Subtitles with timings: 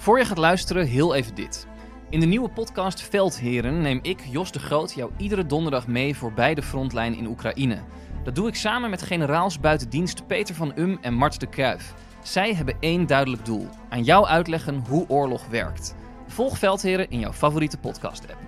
[0.00, 1.66] Voor je gaat luisteren, heel even dit.
[2.10, 6.54] In de nieuwe podcast Veldheren neem ik, Jos de Groot, jou iedere donderdag mee voorbij
[6.54, 7.82] de frontlijn in Oekraïne.
[8.24, 11.94] Dat doe ik samen met generaals buitendienst Peter van Um en Mart de Kruif.
[12.22, 15.94] Zij hebben één duidelijk doel: aan jou uitleggen hoe oorlog werkt.
[16.26, 18.38] Volg Veldheren in jouw favoriete podcast-app.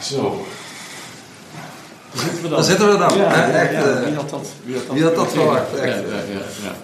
[0.00, 0.22] Zo.
[0.22, 0.41] Daar
[2.42, 2.50] zitten we dan.
[2.50, 3.16] Daar zitten we dan.
[3.18, 3.46] Ja, hè?
[3.46, 3.78] ja, Echt, ja.
[4.00, 5.94] eh, Wie had dat, wie had dat, wie had dat verwacht, Ja, echt.
[5.96, 6.74] ja, ja, ja.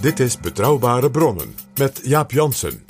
[0.00, 2.83] Dit is Betrouwbare Bronnen met Jaap Jansen.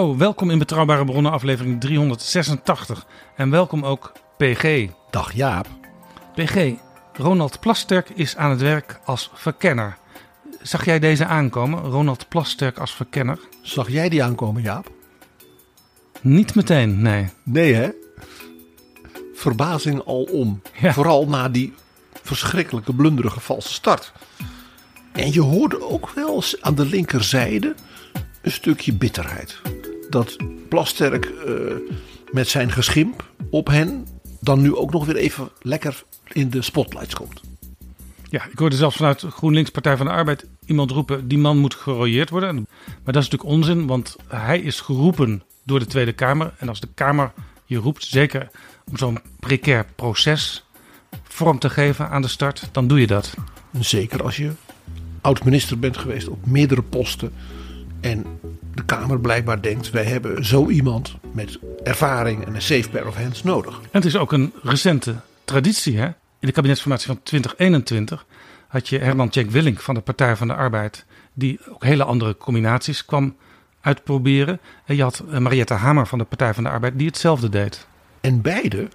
[0.00, 3.06] Hallo, welkom in Betrouwbare Bronnen, aflevering 386.
[3.36, 4.88] En welkom ook PG.
[5.10, 5.66] Dag Jaap.
[6.34, 6.72] PG,
[7.12, 9.96] Ronald Plasterk is aan het werk als verkenner.
[10.62, 13.38] Zag jij deze aankomen, Ronald Plasterk als verkenner?
[13.62, 14.90] Zag jij die aankomen, Jaap?
[16.20, 17.28] Niet meteen, nee.
[17.42, 17.88] Nee, hè?
[19.34, 20.62] Verbazing al om.
[20.80, 20.92] Ja.
[20.92, 21.74] Vooral na die
[22.22, 24.12] verschrikkelijke blunderige valse start.
[25.12, 27.74] En je hoorde ook wel eens aan de linkerzijde
[28.42, 29.60] een stukje bitterheid.
[30.10, 30.36] Dat
[30.68, 31.54] Plasterk eh,
[32.30, 34.06] met zijn geschimp op hen
[34.40, 37.40] dan nu ook nog weer even lekker in de spotlights komt.
[38.30, 41.28] Ja, ik hoorde zelfs vanuit GroenLinks Partij van de Arbeid iemand roepen...
[41.28, 42.54] die man moet gerooieerd worden.
[42.86, 46.52] Maar dat is natuurlijk onzin, want hij is geroepen door de Tweede Kamer.
[46.58, 47.32] En als de Kamer
[47.64, 48.50] je roept, zeker
[48.90, 50.64] om zo'n precair proces
[51.22, 52.68] vorm te geven aan de start...
[52.72, 53.34] dan doe je dat.
[53.80, 54.50] Zeker als je
[55.20, 57.32] oud-minister bent geweest op meerdere posten.
[58.00, 58.24] En
[58.74, 63.16] de Kamer blijkbaar denkt: wij hebben zo iemand met ervaring en een safe pair of
[63.16, 63.80] hands nodig.
[63.80, 65.98] En het is ook een recente traditie.
[65.98, 66.06] Hè?
[66.06, 68.26] In de kabinetsformatie van 2021
[68.68, 72.36] had je Herman Tjenk Willink van de Partij van de Arbeid, die ook hele andere
[72.36, 73.36] combinaties kwam
[73.80, 74.60] uitproberen.
[74.84, 77.86] En je had eh, Mariette Hamer van de Partij van de Arbeid, die hetzelfde deed.
[78.20, 78.88] En beide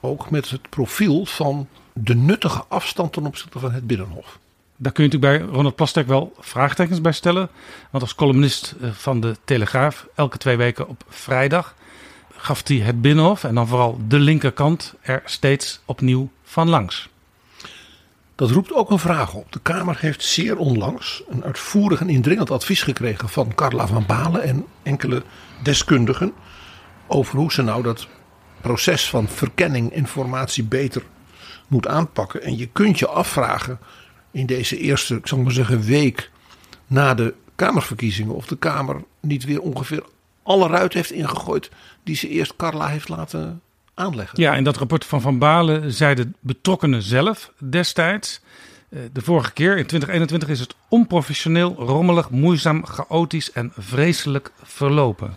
[0.00, 4.38] ook met het profiel van de nuttige afstand ten opzichte van het Binnenhof.
[4.82, 7.48] Daar kun je natuurlijk bij Ronald Plasterk wel vraagtekens bij stellen.
[7.90, 11.74] Want als columnist eh, van de Telegraaf, elke twee weken op vrijdag,
[12.36, 17.08] gaf hij het Binnenhof en dan vooral de linkerkant er steeds opnieuw van langs.
[18.34, 19.52] Dat roept ook een vraag op.
[19.52, 24.42] De Kamer heeft zeer onlangs een uitvoerig en indringend advies gekregen van Carla van Balen
[24.42, 25.22] en enkele
[25.62, 26.32] deskundigen
[27.06, 28.08] over hoe ze nou dat
[28.60, 31.02] proces van verkenning informatie beter
[31.68, 32.42] moet aanpakken.
[32.42, 33.78] En je kunt je afvragen
[34.32, 36.30] in deze eerste, ik zal maar zeggen, week
[36.86, 40.02] na de Kamerverkiezingen of de Kamer niet weer ongeveer
[40.42, 41.70] alle ruit heeft ingegooid
[42.02, 43.60] die ze eerst Carla heeft laten
[43.94, 44.40] aanleggen.
[44.40, 48.40] Ja, in dat rapport van Van Balen zeiden betrokkenen zelf destijds.
[48.88, 55.36] eh, De vorige keer, in 2021, is het onprofessioneel, rommelig, moeizaam, chaotisch en vreselijk verlopen.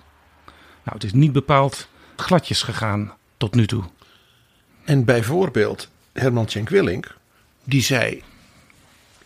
[0.83, 3.83] Nou, het is niet bepaald gladjes gegaan tot nu toe.
[4.83, 7.15] En bijvoorbeeld Herman Tjenk Willink,
[7.63, 8.23] die zei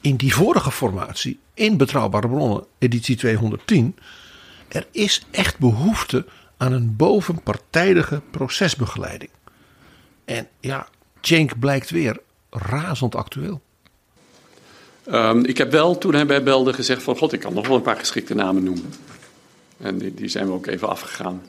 [0.02, 3.96] in die vorige formatie, in Betrouwbare Bronnen, editie 210,
[4.68, 6.26] er is echt behoefte
[6.58, 9.32] aan een bovenpartijdige procesbegeleiding.
[10.26, 10.88] En ja,
[11.20, 13.62] Tjenk blijkt weer razend actueel.
[15.06, 17.18] Ehm, ik heb wel, toen hij bij belde, gezegd van...
[17.18, 18.94] God, ik kan nog wel een paar geschikte namen noemen.
[19.78, 21.42] En die, die zijn we ook even afgegaan.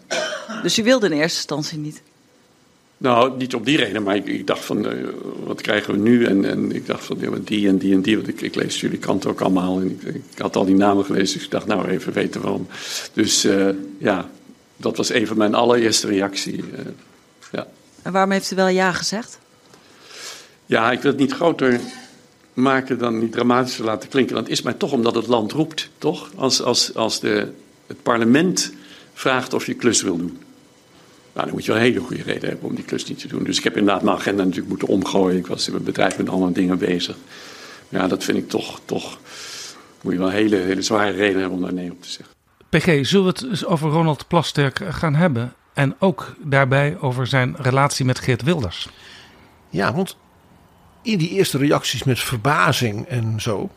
[0.62, 2.03] Dus u wilde in eerste instantie niet?
[3.00, 5.09] Nou, niet op die reden, maar ik, ik dacht van, eh,
[5.44, 6.25] wat krijgen we nu?
[6.25, 8.81] En, en ik dacht van, ja, die en die en die, want ik, ik lees
[8.81, 9.81] jullie krant ook allemaal.
[9.81, 12.66] En ik, ik had al die namen gelezen, dus ik dacht, nou, even weten waarom.
[13.12, 13.69] Dus eh,
[13.99, 14.31] ja,
[14.77, 16.65] dat was even mijn allereerste reactie.
[16.77, 16.84] eh,
[17.53, 17.66] ja.
[18.03, 19.39] En waarom heeft u wel ja gezegd?
[20.66, 21.81] ja, ik wil het niet groter
[22.53, 24.34] maken dan niet dramatischer laten klinken.
[24.34, 26.31] Want het is maar toch omdat het land roept, toch?
[26.37, 27.53] Als, als, als de,
[27.87, 28.72] het parlement
[29.15, 30.39] vraagt of je klus wil doen.
[31.41, 33.28] Nou, dan moet je wel een hele goede reden hebben om die klus niet te
[33.28, 33.45] doen.
[33.45, 35.39] Dus ik heb inderdaad mijn agenda natuurlijk moeten omgooien.
[35.39, 37.16] Ik was in mijn bedrijf met andere dingen bezig.
[37.89, 39.19] Ja, dat vind ik toch, toch
[40.01, 42.34] moet je wel een hele, hele zware reden hebben om daar nee op te zeggen.
[42.69, 45.54] PG, zullen we het eens over Ronald Plasterk gaan hebben?
[45.72, 48.89] En ook daarbij over zijn relatie met Geert Wilders.
[49.71, 50.16] Ja, want
[51.03, 53.71] in die eerste reacties met verbazing en zo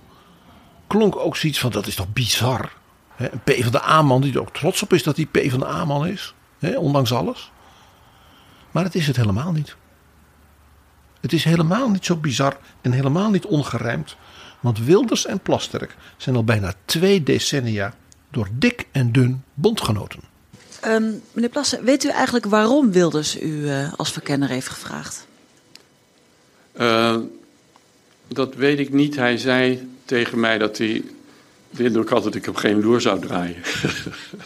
[0.88, 2.72] klonk ook zoiets van dat is toch bizar.
[3.16, 5.50] Hè, Een P van de A-man die er ook trots op is dat hij P
[5.50, 7.52] van de A-man is, hè, ondanks alles.
[8.74, 9.76] Maar het is het helemaal niet.
[11.22, 14.16] Het is helemaal niet zo bizar en helemaal niet ongerijmd.
[14.60, 17.94] Want Wilders en Plasterk zijn al bijna twee decennia
[18.32, 20.20] door dik en dun bondgenoten.
[20.82, 25.28] Ehm, meneer Plassen, weet u eigenlijk waarom Wilders u eh, als verkenner heeft gevraagd?
[26.80, 27.18] Uh,
[28.28, 29.16] dat weet ik niet.
[29.16, 31.04] Hij zei tegen mij dat hij
[31.70, 33.62] de indruk had dat ik hem geen loer zou draaien.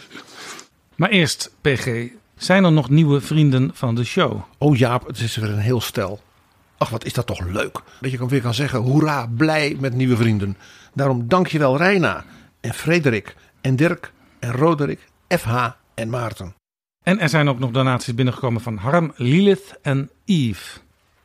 [0.96, 2.08] maar eerst, PG,
[2.38, 4.42] zijn er nog nieuwe vrienden van de show?
[4.58, 6.20] Oh Jaap, het is weer een heel stel.
[6.78, 7.80] Ach, wat is dat toch leuk.
[8.00, 10.56] Dat je weer kan zeggen, hoera, blij met nieuwe vrienden.
[10.94, 12.24] Daarom dankjewel Reina
[12.60, 16.54] en Frederik en Dirk en Roderick, FH en Maarten.
[17.04, 20.80] En er zijn ook nog donaties binnengekomen van Harm, Lilith en Yves.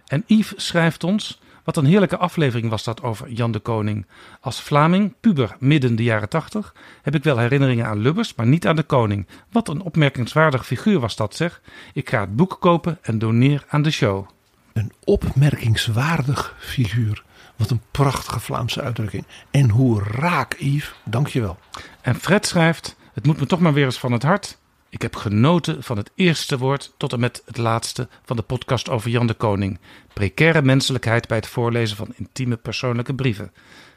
[0.06, 1.42] En Yves schrijft ons...
[1.64, 4.06] Wat een heerlijke aflevering was dat over Jan de Koning.
[4.40, 8.68] Als Vlaming, puber midden de jaren tachtig, heb ik wel herinneringen aan Lubbers, maar niet
[8.68, 9.28] aan de koning.
[9.52, 11.62] Wat een opmerkingswaardig figuur was dat zeg.
[11.94, 14.28] Ik ga het boek kopen en doneer aan de show.
[14.74, 17.24] Een opmerkingswaardig figuur.
[17.56, 19.26] Wat een prachtige Vlaamse uitdrukking.
[19.52, 20.94] En hoe raak, Yves.
[21.06, 21.58] Dankjewel.
[22.02, 24.58] En Fred schrijft, het moet me toch maar weer eens van het hart.
[24.94, 28.90] Ik heb genoten van het eerste woord tot en met het laatste van de podcast
[28.90, 29.80] over Jan de Koning.
[30.14, 33.52] Precaire menselijkheid bij het voorlezen van intieme persoonlijke brieven.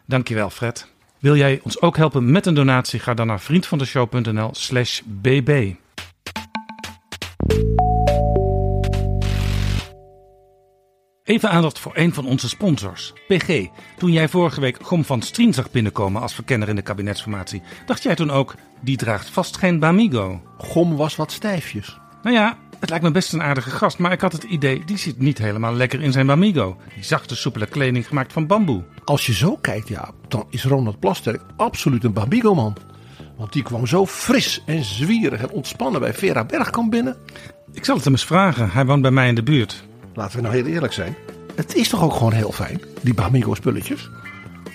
[0.07, 0.87] Dankjewel Fred.
[1.19, 3.01] Wil jij ons ook helpen met een donatie?
[3.01, 5.75] Ga dan naar vriendvandeshow.nl slash bb.
[11.27, 13.67] Even aandacht voor een van onze sponsors, PG.
[13.97, 18.03] Toen jij vorige week Gom van Strien zag binnenkomen als verkenner in de kabinetsformatie, dacht
[18.03, 20.43] jij toen ook, die draagt vast geen Bamigo.
[20.59, 21.99] Gom was wat stijfjes.
[22.23, 24.99] Nou ja, het lijkt me best een aardige gast, maar ik had het idee, die
[24.99, 26.77] zit niet helemaal lekker in zijn Bamigo.
[26.95, 28.85] Die zachte, soepele kleding gemaakt van bamboe.
[29.05, 32.77] Als je zo kijkt, ja, dan is Ronald Plasterk absoluut een Bamigo-man.
[33.37, 37.17] Want die kwam zo fris en zwierig en ontspannen bij Vera Bergkamp binnen.
[37.73, 39.85] Ik zal het hem eens vragen, hij woont bij mij in de buurt.
[40.17, 41.17] Laten we nou heel eerlijk zijn.
[41.55, 44.11] Het is toch ook gewoon heel fijn, die Bamigo spulletjes.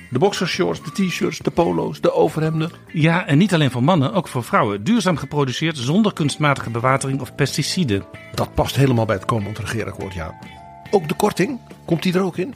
[0.10, 2.72] De boxershorts, de t-shirts, de polo's, de overhemden.
[2.94, 4.84] Ja, en niet alleen voor mannen, ook voor vrouwen.
[4.84, 8.04] Duurzaam geproduceerd, zonder kunstmatige bewatering of pesticiden.
[8.36, 10.40] Dat past helemaal bij het komend regeerakkoord, ja.
[10.92, 12.54] Ook de korting, komt die er ook in?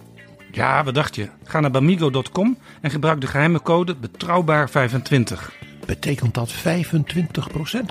[0.51, 1.29] Ja, wat dacht je?
[1.43, 5.51] Ga naar bamigo.com en gebruik de geheime code betrouwbaar25.
[5.85, 6.57] Betekent dat 25%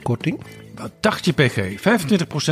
[0.02, 0.40] korting?
[0.74, 1.80] Wat dacht je PG?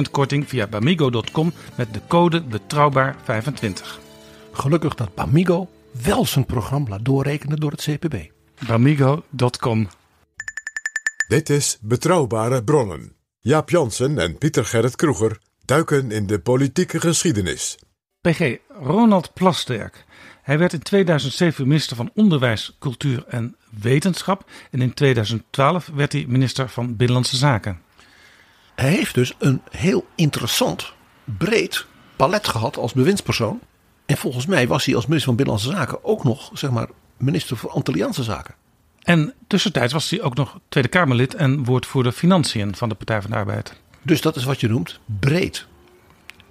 [0.07, 4.01] 25% korting via bamigo.com met de code betrouwbaar25.
[4.53, 5.71] Gelukkig dat Bamigo
[6.03, 8.15] wel zijn programma laat doorrekenen door het CPB.
[8.67, 9.89] Bamigo.com
[11.29, 13.13] Dit is Betrouwbare Bronnen.
[13.41, 17.79] Jaap Jansen en Pieter Gerrit Kroeger duiken in de politieke geschiedenis.
[18.21, 20.05] PG, Ronald Plasterk.
[20.43, 24.51] Hij werd in 2007 minister van Onderwijs, Cultuur en Wetenschap.
[24.71, 27.81] En in 2012 werd hij minister van Binnenlandse Zaken.
[28.75, 30.93] Hij heeft dus een heel interessant,
[31.25, 31.87] breed
[32.17, 33.61] palet gehad als bewindspersoon.
[34.07, 37.57] En volgens mij was hij als minister van Binnenlandse Zaken ook nog, zeg maar, minister
[37.57, 38.55] voor Antilliaanse Zaken.
[39.03, 43.31] En tussentijds was hij ook nog Tweede Kamerlid en woordvoerder Financiën van de Partij van
[43.31, 43.81] de Arbeid.
[44.03, 45.67] Dus dat is wat je noemt breed.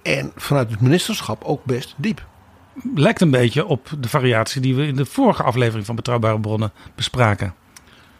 [0.02, 2.26] En vanuit het ministerschap ook best diep.
[2.94, 6.72] Lijkt een beetje op de variatie die we in de vorige aflevering van Betrouwbare Bronnen
[6.94, 7.54] bespraken.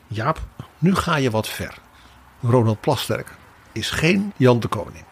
[0.06, 0.40] Jaap,
[0.78, 1.74] nu ga je wat ver.
[2.40, 3.36] Ronald Plasterk
[3.72, 5.04] is geen Jan de Koning.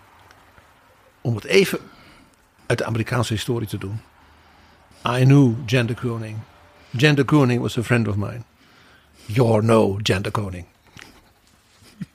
[1.20, 1.78] Om het even
[2.66, 4.00] uit de Amerikaanse historie te doen.
[5.06, 6.38] I knew Jan de Koning.
[6.90, 8.42] Jan de Koning was a friend of mine.
[9.26, 10.64] You're no Jan de Koning.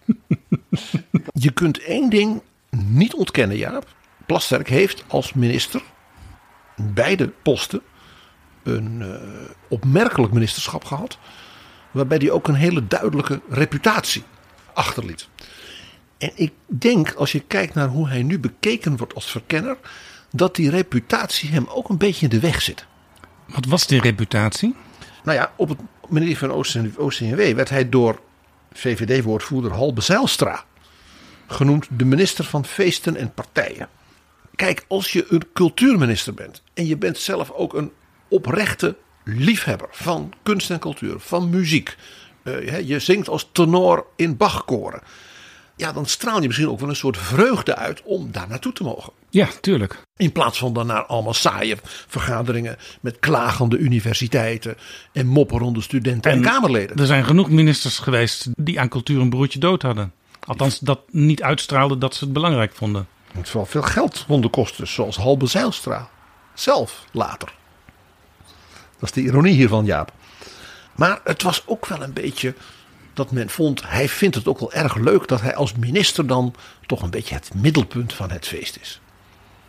[1.46, 3.94] je kunt één ding niet ontkennen, Jaap.
[4.26, 5.82] Plasterk heeft als minister
[6.76, 7.82] beide posten
[8.64, 9.16] een uh,
[9.68, 11.18] opmerkelijk ministerschap gehad.
[11.92, 14.24] Waarbij hij ook een hele duidelijke reputatie
[14.74, 15.28] achterliet.
[16.26, 19.78] En ik denk, als je kijkt naar hoe hij nu bekeken wordt als verkenner,
[20.32, 22.86] dat die reputatie hem ook een beetje in de weg zit.
[23.46, 24.76] Wat was die reputatie?
[25.24, 25.80] Nou ja, op het
[26.10, 28.20] ministerie van OCW werd hij door
[28.74, 30.64] VVD-woordvoerder Halbe Zijlstra
[31.48, 33.90] genoemd de minister van feesten en partijen.
[34.56, 37.92] Kijk, als je een cultuurminister bent en je bent zelf ook een
[38.28, 41.96] oprechte liefhebber van kunst en cultuur, van muziek.
[42.44, 45.02] Uh, je zingt als tenor in Bachkoren
[45.76, 48.84] ja, dan straal je misschien ook wel een soort vreugde uit om daar naartoe te
[48.84, 49.14] mogen.
[49.30, 50.02] Ja, tuurlijk.
[50.18, 51.78] In plaats van dan naar allemaal saaie
[52.08, 54.78] vergaderingen met klagende universiteiten
[55.12, 56.98] en mopperende studenten en, en Kamerleden.
[56.98, 60.14] Er zijn genoeg ministers geweest die aan cultuur een broertje dood hadden.
[60.46, 63.08] Althans, dat niet uitstraalde dat ze het belangrijk vonden.
[63.34, 66.10] Het wel veel geld konden kosten, zoals Halbe Zijlstra.
[66.54, 67.54] Zelf later.
[69.00, 70.12] Dat is de ironie hiervan, Jaap.
[70.96, 72.54] Maar het was ook wel een beetje
[73.16, 76.56] dat men vond, hij vindt het ook wel erg leuk dat hij als minister dan
[76.86, 79.00] toch een beetje het middelpunt van het feest is.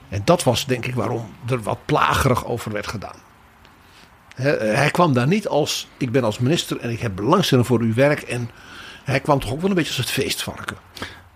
[0.08, 3.16] En dat was denk ik waarom er wat plagerig over werd gedaan.
[4.34, 7.94] Hij kwam daar niet als, ik ben als minister en ik heb belangstelling voor uw
[7.94, 8.50] werk en
[9.04, 10.76] Hij kwam toch ook wel een beetje als het feestvarken.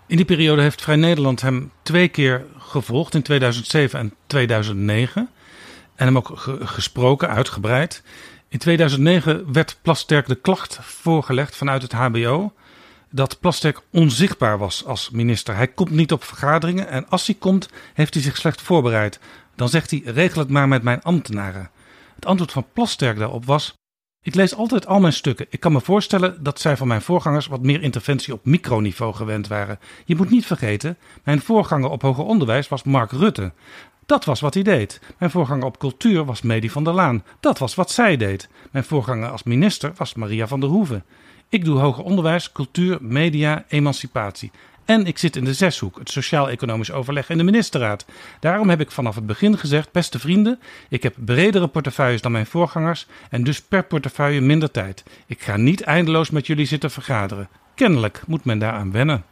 [0.07, 5.29] In die periode heeft Vrij Nederland hem twee keer gevolgd, in 2007 en 2009.
[5.95, 8.03] En hem ook ge- gesproken, uitgebreid.
[8.51, 12.53] In 2009 werd Plasterk de klacht voorgelegd vanuit het HBO
[13.09, 15.55] dat Plasterk onzichtbaar was als minister.
[15.55, 19.19] Hij komt niet op vergaderingen en als hij komt, heeft hij zich slecht voorbereid.
[19.55, 21.69] Dan zegt hij: regel het maar met mijn ambtenaren.
[22.15, 23.73] Het antwoord van Plasterk daarop was:
[24.23, 25.45] ik lees altijd al mijn stukken.
[25.49, 29.47] Ik kan me voorstellen dat zij van mijn voorgangers wat meer interventie op microniveau gewend
[29.47, 29.79] waren.
[30.05, 33.53] Je moet niet vergeten, mijn voorganger op hoger onderwijs was Mark Rutte.
[34.05, 35.01] Dat was wat hij deed.
[35.17, 37.23] Mijn voorganger op cultuur was Medi van der Laan.
[37.39, 38.49] Dat was wat zij deed.
[38.71, 41.03] Mijn voorganger als minister was Maria van der Hoeven.
[41.49, 44.51] Ik doe hoger onderwijs, cultuur, media, emancipatie.
[44.85, 48.05] En ik zit in de zeshoek, het sociaal-economisch overleg in de ministerraad.
[48.39, 52.45] Daarom heb ik vanaf het begin gezegd, beste vrienden, ik heb bredere portefeuilles dan mijn
[52.45, 55.03] voorgangers en dus per portefeuille minder tijd.
[55.25, 57.49] Ik ga niet eindeloos met jullie zitten vergaderen.
[57.75, 59.23] Kennelijk moet men daaraan wennen.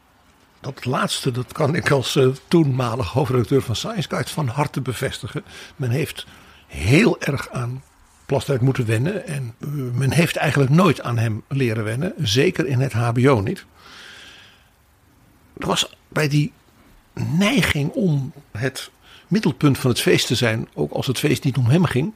[0.62, 5.44] Dat laatste, dat kan ik als eh, toenmalig hoofdredacteur van Science Guide van harte bevestigen.
[5.76, 6.26] Men heeft
[6.68, 7.84] heel erg aan
[8.26, 9.28] Plasterk moeten wennen.
[9.28, 12.14] En eh, men heeft eigenlijk nooit aan hem leren wennen.
[12.18, 13.66] Zeker in het HBO niet.
[15.58, 16.52] Er was bij die
[17.14, 18.92] neiging om het
[19.28, 22.14] middelpunt van het feest te zijn, ook als het feest niet om hem ging,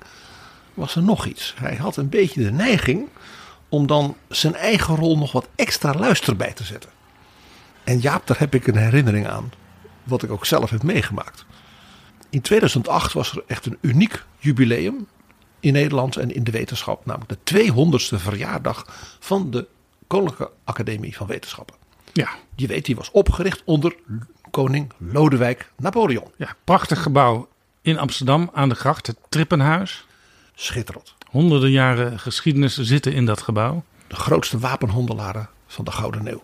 [0.74, 1.54] was er nog iets.
[1.58, 3.08] Hij had een beetje de neiging
[3.70, 6.90] om dan zijn eigen rol nog wat extra luister bij te zetten.
[7.84, 9.52] En Jaap, daar heb ik een herinnering aan,
[10.04, 11.46] wat ik ook zelf heb meegemaakt.
[12.30, 15.08] In 2008 was er echt een uniek jubileum
[15.60, 18.86] in Nederland en in de wetenschap, namelijk de 200ste verjaardag
[19.20, 19.68] van de
[20.08, 21.76] Koninklijke Academie van Wetenschappen.
[22.14, 23.96] Ja, Je weet, die was opgericht onder
[24.52, 26.32] koning Lodewijk Napoleon.
[26.38, 27.48] ja prachtig gebouw
[27.82, 30.06] in Amsterdam aan de gracht, het Trippenhuis.
[30.56, 31.16] Schitterend.
[31.30, 33.84] Honderden jaren geschiedenis zitten in dat gebouw.
[34.08, 36.42] De grootste wapenhandelaren van de Gouden Eeuw.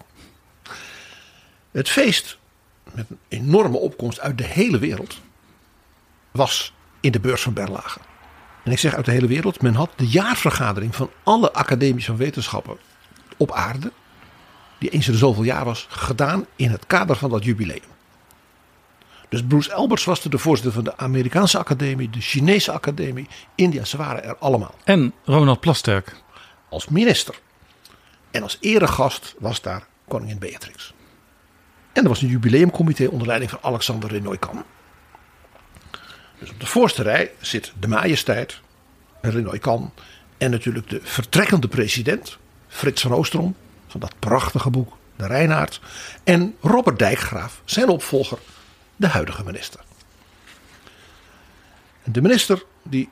[1.71, 2.37] Het feest,
[2.93, 5.19] met een enorme opkomst uit de hele wereld,
[6.31, 7.99] was in de beurs van Berlage.
[8.63, 12.77] En ik zeg uit de hele wereld, men had de jaarvergadering van alle academische wetenschappen
[13.37, 13.91] op aarde,
[14.77, 17.97] die eens in de zoveel jaar was, gedaan in het kader van dat jubileum.
[19.29, 23.97] Dus Bruce Alberts was de voorzitter van de Amerikaanse Academie, de Chinese Academie, India, ze
[23.97, 26.15] waren er allemaal En Ronald Plasterk.
[26.69, 27.39] als minister.
[28.31, 30.93] En als eregast was daar koningin Beatrix.
[31.99, 34.63] En er was een jubileumcomité onder leiding van Alexander Renoy-Kan.
[36.39, 38.59] Dus op de voorste rij zit de majesteit,
[39.21, 39.93] Renoy-Kan...
[40.37, 42.37] en natuurlijk de vertrekkende president,
[42.67, 43.55] Frits van Oostrom...
[43.87, 45.81] van dat prachtige boek, De Reinaard...
[46.23, 48.39] en Robert Dijkgraaf, zijn opvolger,
[48.95, 49.79] de huidige minister.
[52.03, 53.09] De minister die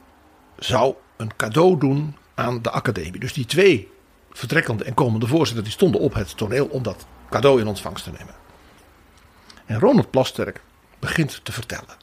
[0.58, 3.20] zou een cadeau doen aan de academie.
[3.20, 3.92] Dus die twee
[4.32, 8.12] vertrekkende en komende voorzitters die stonden op het toneel om dat cadeau in ontvangst te
[8.12, 8.46] nemen.
[9.68, 10.62] En Ronald Plasterk
[11.00, 11.96] begint te vertellen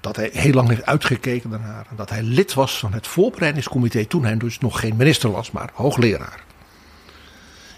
[0.00, 1.86] dat hij heel lang heeft uitgekeken daarnaar.
[1.90, 5.50] En dat hij lid was van het voorbereidingscomité toen hij dus nog geen minister was,
[5.50, 6.44] maar hoogleraar.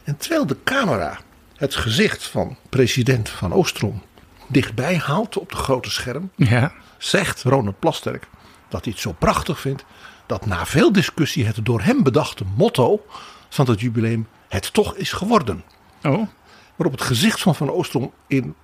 [0.05, 1.19] En terwijl de camera
[1.57, 4.03] het gezicht van president Van Oostrom
[4.47, 8.29] dichtbij haalt op de grote scherm, Ja, zegt Ronald Plasterk
[8.69, 9.85] dat hij het zo prachtig vindt
[10.27, 13.05] dat na veel discussie het door hem bedachte motto
[13.49, 15.65] van het jubileum het toch is geworden.
[16.03, 16.29] oh,
[16.77, 18.55] Waarop het gezicht van Van Oostrom in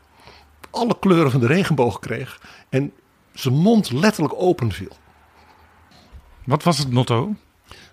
[0.76, 2.92] alle kleuren van de regenboog kreeg en
[3.32, 4.96] zijn mond letterlijk open viel.
[6.44, 7.34] wat was het motto?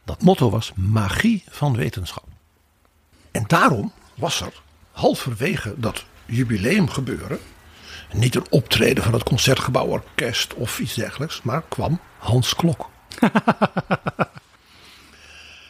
[0.04, 2.28] Dat motto was magie van wetenschap.
[3.32, 4.62] En daarom was er
[4.92, 7.40] halverwege dat jubileum gebeuren
[8.12, 12.90] niet een optreden van het Concertgebouworkest of iets dergelijks, maar kwam Hans Klok.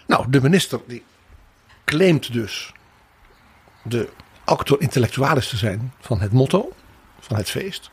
[0.08, 1.04] nou, de minister die
[1.86, 2.72] claimt dus
[3.84, 4.10] de
[4.44, 6.72] actor intellectualis te zijn van het motto
[7.24, 7.90] van het feest.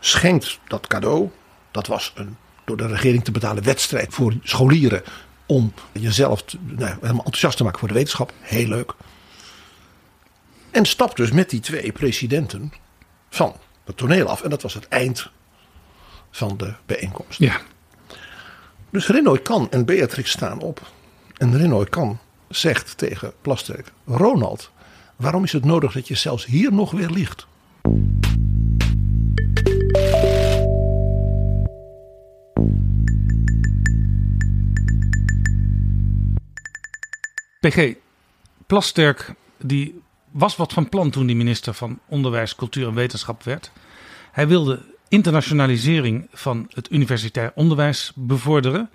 [0.00, 1.30] Schenkt dat cadeau.
[1.70, 5.02] Dat was een door de regering te betalen wedstrijd voor scholieren
[5.46, 8.32] om jezelf te, nou, helemaal enthousiast te maken voor de wetenschap.
[8.40, 8.94] Heel leuk.
[10.70, 12.72] En stapt dus met die twee presidenten
[13.28, 13.54] van
[13.84, 14.42] het toneel af.
[14.42, 15.30] En dat was het eind
[16.30, 17.38] van de bijeenkomst.
[17.38, 17.60] Ja,
[18.90, 20.90] Dus Renoy Kan en Beatrix staan op.
[21.36, 24.70] En Renoy Kan zegt tegen Plasterk: Ronald,
[25.16, 27.46] waarom is het nodig dat je zelfs hier nog weer liegt?
[37.60, 37.94] PG,
[38.66, 43.72] Plasterk die was wat van plan toen hij minister van Onderwijs, Cultuur en Wetenschap werd.
[44.32, 48.90] Hij wilde internationalisering van het universitair onderwijs bevorderen.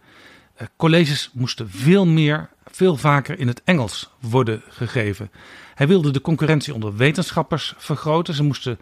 [0.55, 5.31] Eh, colleges moesten veel meer, veel vaker in het Engels worden gegeven.
[5.75, 8.33] Hij wilde de concurrentie onder wetenschappers vergroten.
[8.33, 8.79] Ze moesten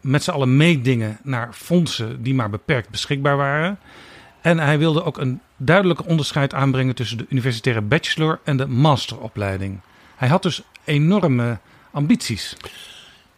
[0.00, 3.78] met z'n allen meedingen naar fondsen die maar beperkt beschikbaar waren.
[4.46, 9.80] En hij wilde ook een duidelijke onderscheid aanbrengen tussen de universitaire bachelor en de masteropleiding.
[10.16, 11.58] Hij had dus enorme
[11.90, 12.56] ambities.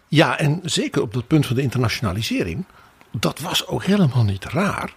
[0.09, 2.65] Ja, en zeker op het punt van de internationalisering.
[3.11, 4.95] Dat was ook helemaal niet raar.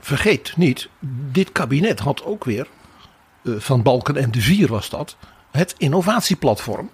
[0.00, 0.88] Vergeet niet,
[1.32, 2.66] dit kabinet had ook weer,
[3.44, 5.16] eh, van Balken en de Vier was dat,
[5.50, 6.90] het innovatieplatform.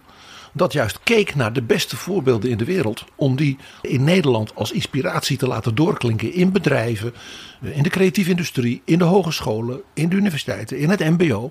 [0.56, 3.04] Dat juist keek naar de beste voorbeelden in de wereld.
[3.14, 7.14] Om die in Nederland als inspiratie te laten doorklinken in bedrijven,
[7.60, 11.50] in de creatieve industrie, in de hogescholen, in de universiteiten, in het MBO.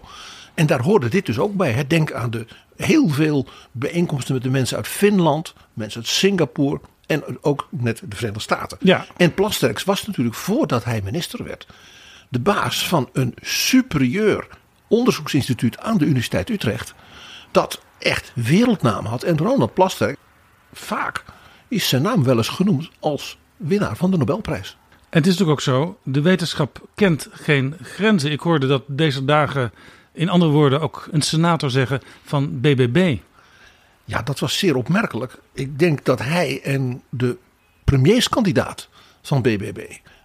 [0.54, 1.88] En daar hoorde dit dus ook bij.
[1.88, 2.46] Denk aan de
[2.76, 8.16] heel veel bijeenkomsten met de mensen uit Finland, mensen uit Singapore en ook net de
[8.16, 8.78] Verenigde Staten.
[8.82, 9.06] Ja.
[9.18, 11.68] En Plasterks was natuurlijk voordat hij minister werd
[12.34, 14.48] de baas van een superieur
[14.88, 16.94] onderzoeksinstituut aan de Universiteit Utrecht.
[17.54, 19.24] Dat echt wereldnaam had.
[19.24, 20.18] En Ronald Plasterk,
[20.74, 21.24] vaak
[21.68, 24.78] is zijn naam wel eens genoemd als winnaar van de Nobelprijs.
[24.90, 28.32] En het is natuurlijk ook zo, de wetenschap kent geen grenzen.
[28.32, 29.72] Ik hoorde dat deze dagen,
[30.12, 33.18] in andere woorden, ook een senator zeggen van BBB.
[34.06, 35.38] Ja, dat was zeer opmerkelijk.
[35.54, 37.38] Ik denk dat hij en de
[37.84, 38.90] premierskandidaat
[39.22, 39.80] van BBB,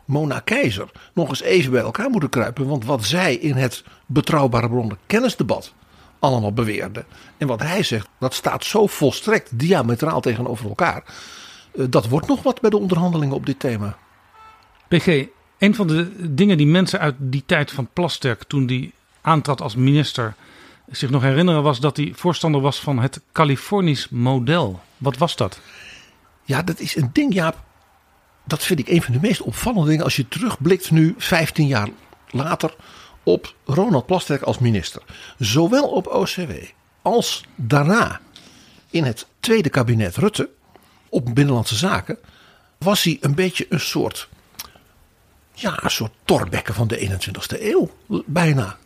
[0.04, 2.66] Mona Keizer, nog eens even bij elkaar moeten kruipen.
[2.66, 5.72] Want wat zij in het betrouwbare bronnen kennisdebat
[6.18, 7.04] allemaal beweerde.
[7.36, 11.04] En wat hij zegt, dat staat zo volstrekt diametraal tegenover elkaar.
[11.76, 13.96] Eh, Dat wordt nog wat bij de onderhandelingen op dit thema.
[14.88, 15.24] PG,
[15.58, 19.76] een van de dingen die mensen uit die tijd van Plasterk, toen die aantrad als
[19.76, 20.34] minister,
[20.90, 24.80] zich nog herinneren, was dat hij voorstander was van het Californisch model.
[24.96, 25.60] Wat was dat?
[26.44, 27.62] Ja, dat is een ding, Jaap.
[28.44, 31.88] Dat vind ik een van de meest opvallende dingen als je terugblikt nu 15 jaar
[32.30, 32.74] later
[33.28, 35.02] op Ronald Plasterk als minister.
[35.38, 36.52] Zowel op OCW
[37.02, 38.20] als daarna
[38.90, 40.48] in het tweede kabinet Rutte
[41.08, 42.18] op Binnenlandse Zaken
[42.78, 44.28] was hij een beetje een soort,
[45.52, 47.90] ja, een soort torbekken van de 21ste eeuw,
[48.26, 48.76] bijna.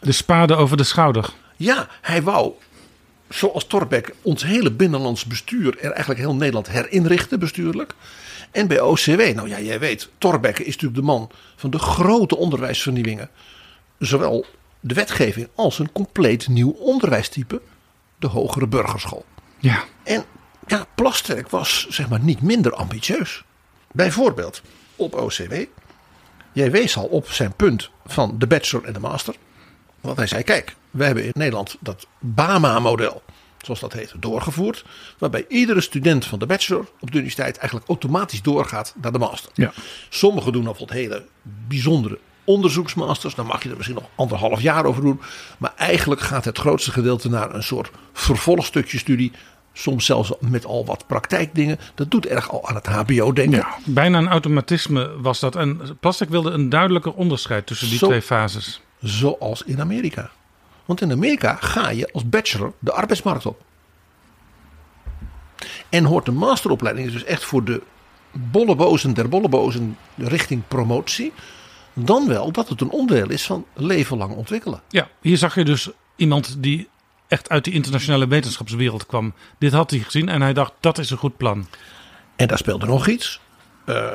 [0.00, 1.30] De spade over de schouder.
[1.56, 2.52] Ja, hij wou,
[3.28, 7.94] zoals Torbeck, ons hele binnenlands bestuur er eigenlijk heel Nederland herinrichten bestuurlijk.
[8.50, 12.36] En bij OCW, nou ja, jij weet, Torbeck is natuurlijk de man van de grote
[12.36, 13.30] onderwijsvernieuwingen.
[13.98, 14.46] Zowel
[14.80, 17.60] de wetgeving als een compleet nieuw onderwijstype,
[18.18, 19.24] de hogere burgerschool.
[19.58, 20.24] Ja, En
[20.66, 23.44] ja, Plasterk was zeg maar niet minder ambitieus.
[23.92, 24.62] Bijvoorbeeld
[24.96, 25.54] op OCW.
[26.52, 29.34] Jij wees al op zijn punt van de bachelor en de master.
[30.00, 33.22] Want hij zei, kijk, we hebben in Nederland dat BAMA-model,
[33.62, 34.84] zoals dat heet, doorgevoerd.
[35.18, 39.50] Waarbij iedere student van de bachelor op de universiteit eigenlijk automatisch doorgaat naar de master.
[39.54, 39.72] Ja.
[40.08, 43.34] Sommigen doen bijvoorbeeld hele bijzondere onderzoeksmasters.
[43.34, 45.20] Dan mag je er misschien nog anderhalf jaar over doen.
[45.58, 49.32] Maar eigenlijk gaat het grootste gedeelte naar een soort vervolgstukje studie.
[49.72, 51.78] Soms zelfs met al wat praktijkdingen.
[51.94, 53.58] Dat doet erg al aan het HBO denken.
[53.58, 55.56] ja, bijna een automatisme was dat.
[55.56, 58.80] En Plasterk wilde een duidelijker onderscheid tussen die Zo- twee fases.
[59.00, 60.30] Zoals in Amerika.
[60.84, 63.62] Want in Amerika ga je als bachelor de arbeidsmarkt op.
[65.88, 67.82] En hoort de masteropleiding dus echt voor de
[68.32, 71.32] bollebozen der bollebozen richting promotie.
[71.94, 74.82] Dan wel dat het een onderdeel is van leven lang ontwikkelen.
[74.88, 76.88] Ja, hier zag je dus iemand die
[77.28, 79.34] echt uit die internationale wetenschapswereld kwam.
[79.58, 81.66] Dit had hij gezien en hij dacht dat is een goed plan.
[82.36, 83.40] En daar speelde nog iets.
[83.84, 84.10] Eh,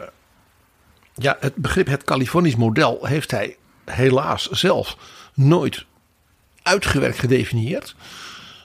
[1.16, 4.98] ja, het begrip het Californisch model heeft hij helaas zelf
[5.34, 5.86] nooit
[6.64, 7.96] uitgewerkt gedefinieerd.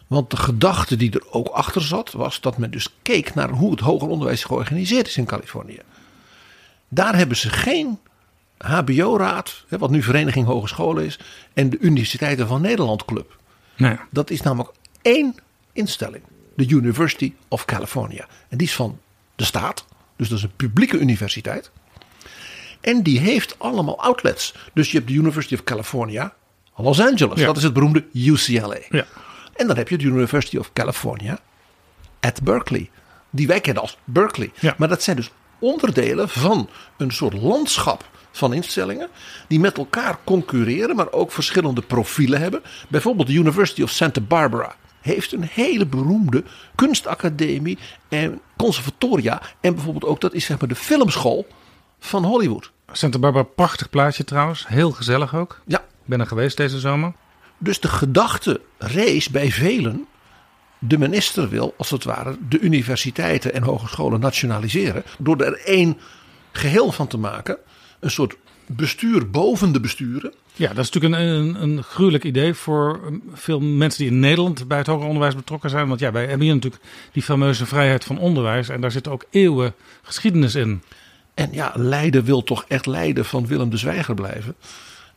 [0.07, 3.70] Want de gedachte die er ook achter zat, was dat men dus keek naar hoe
[3.70, 5.79] het hoger onderwijs georganiseerd is in Californië.
[6.88, 7.98] Daar hebben ze geen
[8.59, 11.19] HBO-raad, wat nu Vereniging Hogescholen is,
[11.53, 13.37] en de Universiteiten van Nederland Club.
[13.77, 13.97] Nee.
[14.11, 14.71] Dat is namelijk
[15.03, 15.35] één
[15.73, 16.23] instelling.
[16.57, 18.27] De University of California.
[18.49, 19.01] En die is van
[19.37, 19.85] de staat.
[20.17, 21.71] Dus dat is een publieke universiteit.
[22.81, 24.55] En die heeft allemaal outlets.
[24.73, 26.35] Dus je hebt de University of California,
[26.77, 27.38] Los Angeles.
[27.38, 27.47] Ja.
[27.47, 28.79] Dat is het beroemde UCLA.
[28.90, 29.07] Ja.
[29.57, 31.38] En dan heb je de University of California
[32.21, 32.90] at Berkeley.
[33.31, 34.53] Die wij kennen als Berkeley.
[34.61, 34.75] Ja.
[34.79, 39.09] Maar dat zijn dus onderdelen van een soort landschap van instellingen.
[39.49, 42.62] Die met elkaar concurreren, maar ook verschillende profielen hebben.
[42.88, 49.43] Bijvoorbeeld de University of Santa Barbara heeft een hele beroemde kunstacademie en conservatoria.
[49.61, 51.47] En bijvoorbeeld ook, dat is zeg maar de filmschool
[52.01, 52.73] van Hollywood.
[52.93, 54.67] Santa Barbara, prachtig plaatje trouwens.
[54.69, 55.61] Heel gezellig ook.
[55.67, 57.12] Ja, Ik ben er geweest deze zomer.
[57.59, 60.07] Dus de gedachte rees bij velen.
[60.87, 65.03] De minister wil, als het ware, de universiteiten en hogescholen nationaliseren.
[65.18, 65.99] Door er één
[66.53, 67.59] geheel van te maken.
[68.01, 70.33] Een soort bestuur boven de besturen.
[70.55, 74.20] Ja, dat is natuurlijk een, een, een gruwelijk idee voor um, veel mensen die in
[74.20, 75.88] Nederland bij het hoger onderwijs betrokken zijn.
[75.88, 78.68] Want ja, wij hebben hier natuurlijk die fameuze vrijheid van onderwijs.
[78.68, 80.83] En daar zit ook eeuwen geschiedenis in.
[81.35, 84.55] En ja, Leiden wil toch echt Leiden van Willem de Zwijger blijven.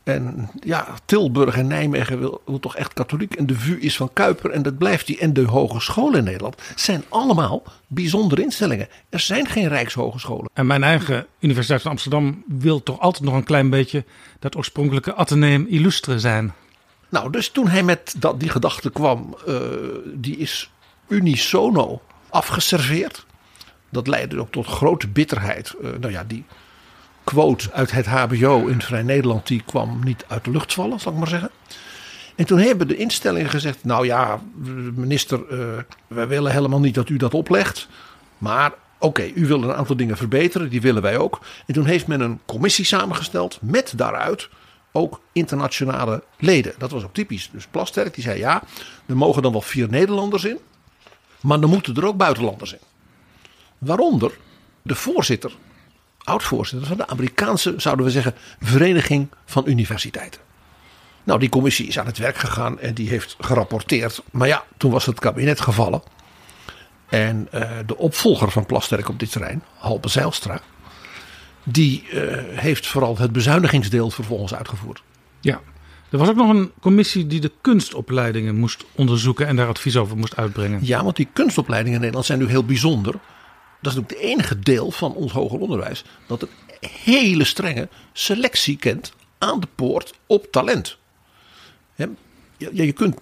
[0.07, 3.35] En ja, Tilburg en Nijmegen wil, wil, toch echt katholiek.
[3.35, 5.19] En de VU is van Kuiper en dat blijft die.
[5.19, 8.87] En de hogescholen in Nederland zijn allemaal bijzondere instellingen.
[9.09, 10.49] Er zijn geen rijkshogescholen.
[10.53, 14.03] En mijn eigen Universiteit van Amsterdam wil toch altijd nog een klein beetje
[14.39, 16.53] dat oorspronkelijke Atheneum illustre zijn.
[17.09, 19.55] Nou, dus toen hij met dat, die gedachte kwam, uh,
[20.13, 20.71] die is
[21.07, 23.25] unisono afgeserveerd.
[23.89, 25.75] Dat leidde ook tot grote bitterheid.
[25.81, 26.45] Uh, nou ja, die
[27.27, 31.11] quote uit het HBO in Vrij Nederland, die kwam niet uit de lucht vallen, zal
[31.11, 31.49] ik maar zeggen.
[32.35, 34.41] En toen hebben de instellingen gezegd: Nou ja,
[34.95, 37.87] minister, uh, wij willen helemaal niet dat u dat oplegt.
[38.37, 41.39] Maar oké, u wil een aantal dingen verbeteren, die willen wij ook.
[41.65, 44.49] En toen heeft men een commissie samengesteld met daaruit
[44.91, 46.73] ook internationale leden.
[46.77, 47.49] Dat was ook typisch.
[47.53, 48.63] Dus Plasterk die zei: Ja,
[49.05, 50.59] er mogen dan wel vier Nederlanders in,
[51.41, 52.81] maar dan moeten er ook buitenlanders in.
[53.77, 54.31] Waaronder
[54.81, 55.51] de voorzitter
[56.27, 60.41] oud-voorzitter van de Amerikaanse, zouden we zeggen, Vereniging van Universiteiten.
[61.23, 64.23] Nou, die commissie is aan het werk gegaan en die heeft gerapporteerd.
[64.31, 66.01] Maar ja, toen was het kabinet gevallen.
[67.09, 70.61] En uh, de opvolger van Plasterk op dit terrein, Halbe Zijlstra,
[71.63, 75.03] die uh, heeft vooral het bezuinigingsdeel vervolgens uitgevoerd.
[75.39, 75.61] Ja,
[76.09, 80.17] er was ook nog een commissie die de kunstopleidingen moest onderzoeken en daar advies over
[80.17, 80.79] moest uitbrengen.
[80.83, 83.15] Ja, want die kunstopleidingen in Nederland zijn nu heel bijzonder
[83.87, 86.49] dat is ook het enige deel van ons hoger onderwijs dat een
[86.89, 90.97] hele strenge selectie kent aan de poort op talent.
[91.95, 92.07] Ja,
[92.71, 93.17] je kunt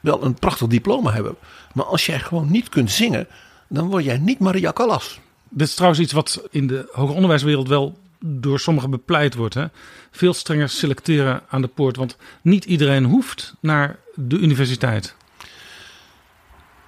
[0.00, 1.36] wel een prachtig diploma hebben,
[1.74, 3.28] maar als jij gewoon niet kunt zingen,
[3.68, 5.20] dan word jij niet Maria Callas.
[5.48, 9.54] Dit is trouwens iets wat in de hoger onderwijswereld wel door sommigen bepleit wordt.
[9.54, 9.66] Hè?
[10.10, 15.14] Veel strenger selecteren aan de poort, want niet iedereen hoeft naar de universiteit.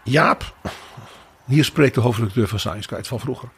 [0.05, 0.55] Jaap,
[1.51, 3.49] hier spreekt de hoofdredacteur van Science Guide van vroeger.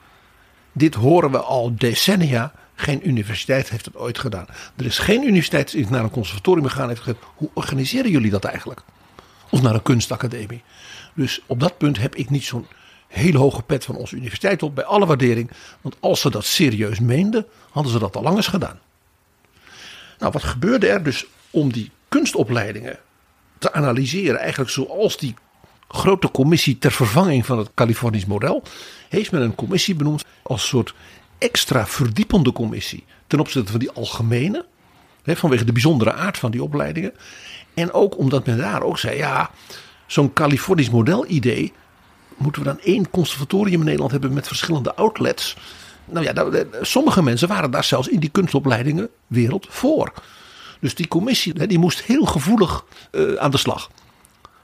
[0.72, 2.52] Dit horen we al decennia.
[2.74, 4.46] Geen universiteit heeft het ooit gedaan.
[4.76, 8.44] Er is geen universiteit die naar een conservatorium gegaan heeft gezegd: hoe organiseren jullie dat
[8.44, 8.82] eigenlijk?
[9.50, 10.62] Of naar een kunstacademie.
[11.14, 12.66] Dus op dat punt heb ik niet zo'n
[13.08, 15.50] hele hoge pet van onze universiteit op, bij alle waardering.
[15.80, 18.80] Want als ze dat serieus meenden, hadden ze dat al lang eens gedaan.
[20.18, 22.98] Nou, wat gebeurde er dus om die kunstopleidingen
[23.58, 25.34] te analyseren, eigenlijk zoals die
[25.92, 28.62] grote commissie ter vervanging van het Californisch model.
[29.08, 30.94] Heeft men een commissie benoemd als soort
[31.38, 34.66] extra verdiepende commissie ten opzichte van die algemene.
[35.24, 37.12] Vanwege de bijzondere aard van die opleidingen.
[37.74, 39.50] En ook omdat men daar ook zei, ja,
[40.06, 41.72] zo'n Californisch model idee.
[42.36, 45.56] Moeten we dan één conservatorium in Nederland hebben met verschillende outlets?
[46.04, 50.12] Nou ja, sommige mensen waren daar zelfs in die kunstopleidingen wereld voor.
[50.80, 53.90] Dus die commissie die moest heel gevoelig uh, aan de slag.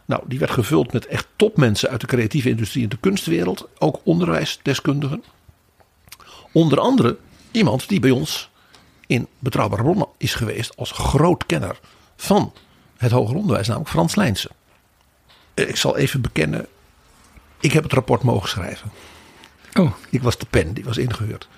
[0.08, 3.68] Nou, die werd gevuld met echt topmensen uit de creatieve industrie en de kunstwereld.
[3.78, 5.24] Ook onderwijsdeskundigen.
[6.52, 7.18] Onder andere
[7.50, 8.50] iemand die bij ons
[9.06, 11.80] in Betrouwbare Bronnen is geweest als groot kenner
[12.16, 12.52] van
[12.96, 14.50] het hoger onderwijs, namelijk Frans Lijnsen.
[15.54, 16.66] Ik zal even bekennen,
[17.60, 18.90] ik heb het rapport mogen schrijven.
[19.74, 19.92] Oh.
[20.10, 21.48] Ik was de pen, die was ingehuurd.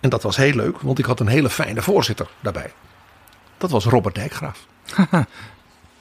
[0.00, 2.72] En dat was heel leuk, want ik had een hele fijne voorzitter daarbij.
[3.58, 4.66] Dat was Robert Dijkgraaf.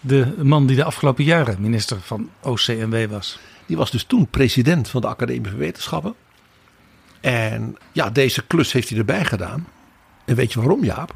[0.05, 3.39] de man die de afgelopen jaren minister van OCMW was.
[3.65, 6.15] Die was dus toen president van de Academie van Wetenschappen.
[7.21, 9.67] En ja, deze klus heeft hij erbij gedaan.
[10.25, 11.15] En weet je waarom, Jaap?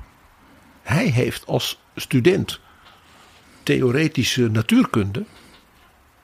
[0.81, 2.59] Hij heeft als student
[3.63, 5.25] theoretische natuurkunde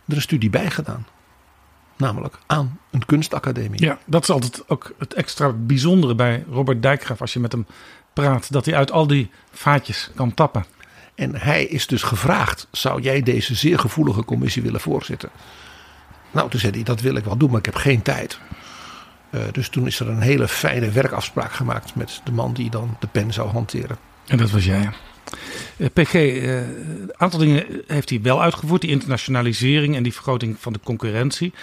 [0.08, 1.06] er een studie bij gedaan.
[1.98, 3.84] Namelijk aan een kunstacademie.
[3.84, 7.66] Ja, dat is altijd ook het extra bijzondere bij Robert Dijkgraaf als je met hem
[8.14, 8.52] praat.
[8.52, 10.66] Dat hij uit al die vaatjes kan tappen.
[11.16, 15.30] En hij is dus gevraagd: zou jij deze zeer gevoelige commissie willen voorzitten?
[16.32, 18.40] Nou, toen zei hij: dat wil ik wel doen, maar ik heb geen tijd.
[19.32, 22.98] Uh, dus toen is er een hele fijne werkafspraak gemaakt met de man die dan
[23.00, 23.98] de pen zou hanteren.
[24.28, 24.90] En dat was jij.
[25.78, 28.82] Uh, PG, een uh, aantal dingen heeft hij wel uitgevoerd.
[28.82, 31.54] Die internationalisering en die vergroting van de concurrentie.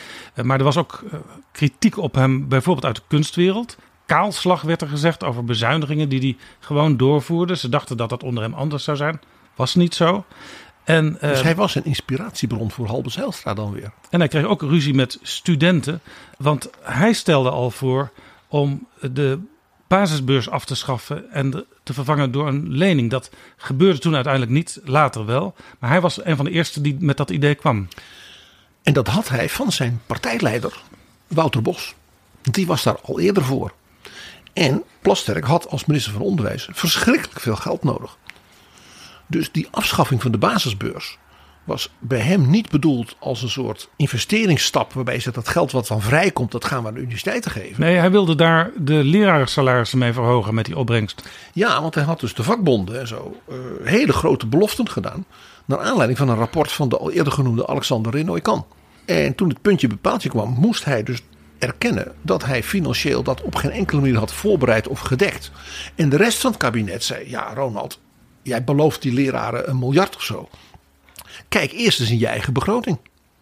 [0.42, 1.04] maar er was ook
[1.52, 3.76] kritiek op hem, bijvoorbeeld uit de kunstwereld.
[4.06, 7.56] Kaalslag werd er gezegd over bezuinigingen die hij gewoon doorvoerde.
[7.56, 9.20] Ze dachten dat dat onder hem anders zou zijn.
[9.54, 10.24] Was niet zo.
[10.84, 13.92] En, dus uh, hij was een inspiratiebron voor Halbe Zijlstra dan weer.
[14.10, 16.00] En hij kreeg ook ruzie met studenten.
[16.38, 18.10] Want hij stelde al voor
[18.48, 19.38] om de
[19.86, 23.10] basisbeurs af te schaffen en te vervangen door een lening.
[23.10, 25.54] Dat gebeurde toen uiteindelijk niet, later wel.
[25.78, 27.88] Maar hij was een van de eerste die met dat idee kwam.
[28.82, 30.82] En dat had hij van zijn partijleider,
[31.26, 31.94] Wouter Bos.
[32.42, 33.72] Die was daar al eerder voor.
[34.52, 38.16] En Plasterk had als minister van Onderwijs verschrikkelijk veel geld nodig.
[39.32, 41.18] Dus die afschaffing van de basisbeurs
[41.64, 44.92] was bij hem niet bedoeld als een soort investeringsstap.
[44.92, 47.80] Waarbij zegt dat geld wat van vrijkomt, dat gaan we aan de universiteiten geven.
[47.80, 51.28] Nee, hij wilde daar de lerarensalarissen mee verhogen met die opbrengst.
[51.52, 55.24] Ja, want hij had dus de vakbonden en zo eh, hele grote beloften gedaan.
[55.64, 58.66] Naar aanleiding van een rapport van de al eerder genoemde Alexander Renoy-Kan.
[59.04, 61.22] En toen het puntje bepaaltje kwam, moest hij dus
[61.58, 65.50] erkennen dat hij financieel dat op geen enkele manier had voorbereid of gedekt.
[65.94, 68.00] En de rest van het kabinet zei: Ja, Ronald,
[68.42, 70.48] jij belooft die leraren een miljard of zo.
[71.48, 72.98] Kijk eerst eens in je eigen begroting.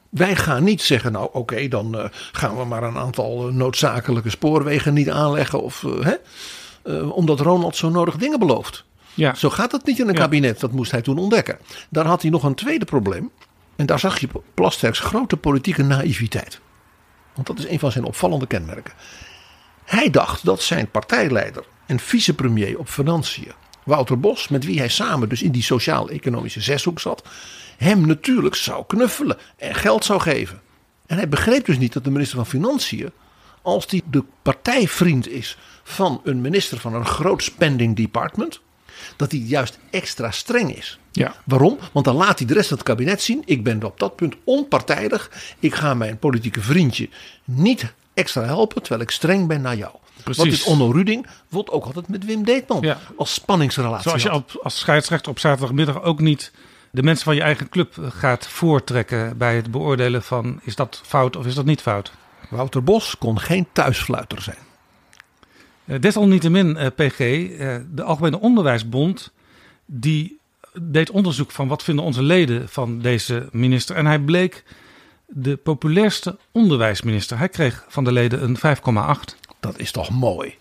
[0.09, 4.31] Wij gaan niet zeggen, nou oké, dan uh, gaan we maar een aantal uh, noodzakelijke
[4.31, 5.63] spoorwegen niet aanleggen.
[5.63, 6.15] Of, uh, hè,
[7.03, 8.85] omdat Ronald zo nodig dingen belooft.
[9.15, 9.35] Ja.
[9.35, 10.21] Zo gaat het niet in een Ja.
[10.21, 11.59] kabinet, dat moest hij toen ontdekken.
[11.89, 13.31] Daar had hij nog een tweede probleem.
[13.77, 16.61] En daar zag je Plasterks grote politieke naïviteit.
[17.35, 18.93] Want dat is een van zijn opvallende kenmerken.
[19.85, 23.53] Hij dacht dat zijn partijleider en vicepremier op financiën,
[23.91, 27.29] Wouter Bos, met wie hij samen dus in die sociaal-economische zeshoek zat,
[27.77, 30.61] hem natuurlijk zou knuffelen en geld zou geven.
[31.07, 33.11] En hij begreep dus niet dat de minister van Financiën,
[33.63, 38.61] als die de partijvriend is van een minister van een groot spending department,
[39.17, 40.99] dat hij juist extra streng is.
[41.13, 41.35] Ja.
[41.45, 41.79] Waarom?
[41.93, 44.35] Want dan laat hij de rest van het kabinet zien: ik ben op dat punt
[44.45, 45.31] onpartijdig.
[45.59, 47.09] Ik ga mijn politieke vriendje
[47.45, 49.95] niet extra helpen, terwijl ik streng ben naar jou.
[50.23, 50.43] Precies.
[50.43, 52.99] Want dit Onno Ruding wordt ook altijd met Wim Deetman Ja.
[53.17, 54.03] als spanningsrelatie.
[54.03, 56.53] Zoals je op, als scheidsrechter op zaterdagmiddag ook niet
[56.91, 61.37] de mensen van je eigen club gaat voortrekken bij het beoordelen van is dat fout
[61.37, 62.13] of is dat niet fout.
[62.51, 64.57] Wouter Bos kon geen thuisfluiter zijn.
[65.85, 69.33] Eh, Desalniettemin, eh, PG, eh, de Algemene Onderwijsbond,
[69.87, 70.39] die
[70.81, 73.97] deed onderzoek van wat vinden onze leden van deze minister.
[73.97, 74.65] En hij bleek
[75.27, 77.39] de populairste onderwijsminister.
[77.39, 79.37] Hij kreeg van de leden een 5,8.
[79.61, 80.59] Dat is toch mooi.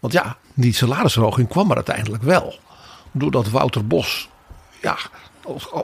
[0.00, 2.58] Want ja, die salarisverhoging kwam er uiteindelijk wel.
[3.12, 4.28] Doordat Wouter Bos,
[4.82, 4.96] ja,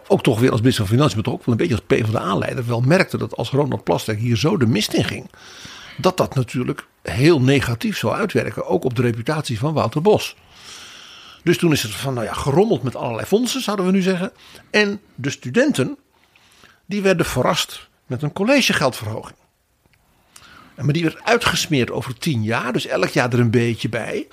[0.08, 3.18] ook- toch weer als minister van Financiën, ook wel een beetje als PvdA-leider, wel merkte
[3.18, 5.30] dat als Ronald Plasterk hier zo de mist in ging,
[5.96, 10.36] dat dat natuurlijk heel negatief zou uitwerken, ook op de reputatie van Wouter Bos.
[11.42, 14.32] Dus toen is het van, nou ja, gerommeld met allerlei fondsen, zouden we nu zeggen.
[14.70, 15.98] En de studenten,
[16.86, 19.37] die werden verrast met een collegegeldverhoging.
[20.80, 22.72] Maar die werd uitgesmeerd over tien jaar.
[22.72, 24.26] Dus elk jaar er een beetje bij.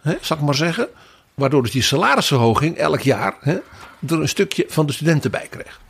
[0.00, 0.88] Hè, zal ik maar zeggen.
[1.34, 3.52] Waardoor dus die salarisverhoging elk jaar hè,
[4.06, 5.80] er een stukje van de studenten bij kreeg.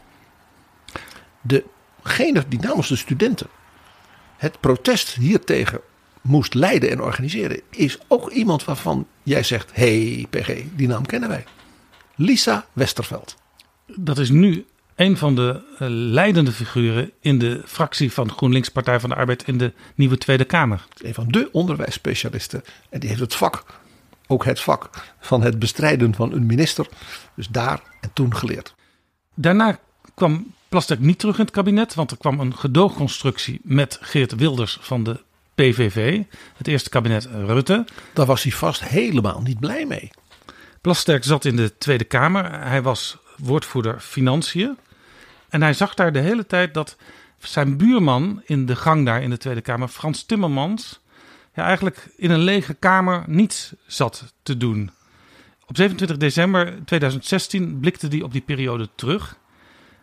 [1.41, 3.47] Degene die namens de studenten
[4.37, 5.81] het protest hiertegen
[6.21, 7.61] moest leiden en organiseren.
[7.71, 9.71] Is ook iemand waarvan jij zegt.
[9.73, 11.45] hey, PG, die naam kennen wij.
[12.15, 13.37] Lisa Westerveld.
[13.87, 19.01] Dat is nu een van de eh, leidende figuren in de fractie van GroenLinks Partij
[19.01, 20.87] van de Arbeid in de nieuwe Tweede Kamer.
[20.99, 22.63] Een van de onderwijsspecialisten.
[22.89, 23.65] En die heeft het vak,
[24.27, 26.87] ook het vak van het bestrijden van een minister.
[27.35, 28.75] Dus daar en toen geleerd.
[29.35, 29.79] Daarna
[30.15, 34.79] kwam Plasterk niet terug in het kabinet, want er kwam een gedoogconstructie met Geert Wilders
[34.81, 35.21] van de
[35.55, 36.23] PVV,
[36.57, 37.85] het eerste kabinet Rutte.
[38.13, 40.11] Daar was hij vast helemaal niet blij mee.
[40.81, 42.61] Plasterk zat in de Tweede Kamer.
[42.61, 44.77] Hij was woordvoerder Financiën.
[45.55, 46.97] En hij zag daar de hele tijd dat
[47.39, 51.01] zijn buurman in de gang daar in de Tweede Kamer, Frans Timmermans,
[51.55, 54.91] ja, eigenlijk in een lege kamer niets zat te doen.
[55.67, 59.39] Op 27 december 2016 blikte hij op die periode terug.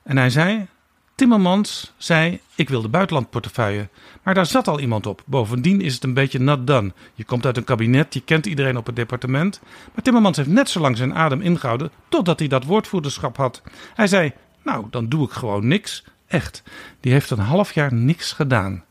[0.03, 0.67] En hij zei:
[1.15, 3.89] Timmermans zei: Ik wil de buitenlandportefeuille.
[4.23, 5.23] Maar daar zat al iemand op.
[5.25, 6.93] Bovendien is het een beetje not done.
[7.13, 9.61] Je komt uit een kabinet, je kent iedereen op het departement.
[9.93, 11.91] Maar Timmermans heeft net zo lang zijn adem ingehouden.
[12.09, 13.61] totdat hij dat woordvoerderschap had.
[13.95, 16.03] Hij zei: Nou, dan doe ik gewoon niks.
[16.27, 16.63] Echt.
[16.99, 18.83] Die heeft een half jaar niks gedaan.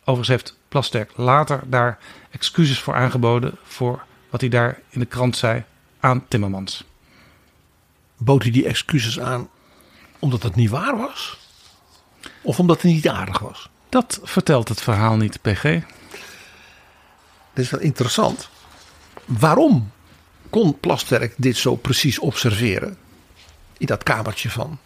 [0.00, 1.98] Overigens heeft Plasterk later daar
[2.30, 3.56] excuses voor aangeboden.
[3.62, 5.64] voor wat hij daar in de krant zei
[6.00, 6.84] aan Timmermans.
[8.16, 9.48] Bood hij die excuses aan
[10.18, 11.38] omdat het niet waar was?
[12.42, 13.68] Of omdat hij niet aardig was?
[13.88, 15.62] Dat vertelt het verhaal niet, PG.
[17.52, 18.48] Dit is wel interessant.
[19.24, 19.90] Waarom
[20.50, 22.96] kon Plasterk dit zo precies observeren?
[23.78, 24.78] In dat kamertje van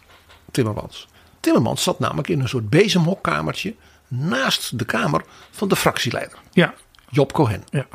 [0.51, 1.07] Timmermans.
[1.39, 3.75] Timmermans zat namelijk in een soort bezemhokkamertje
[4.07, 6.73] naast de kamer van de fractieleider, Ja,
[7.09, 7.63] Job Cohen.
[7.71, 7.85] ja.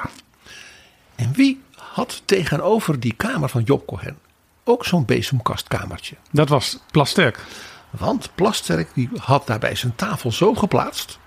[1.15, 4.19] En wie had tegenover die kamer van Job Cohen
[4.65, 6.17] ook zo'n bezemkastkamertje?
[6.31, 7.45] dat was Plasterk.
[7.91, 11.19] Want Plasterk die had daarbij zijn tafel zo geplaatst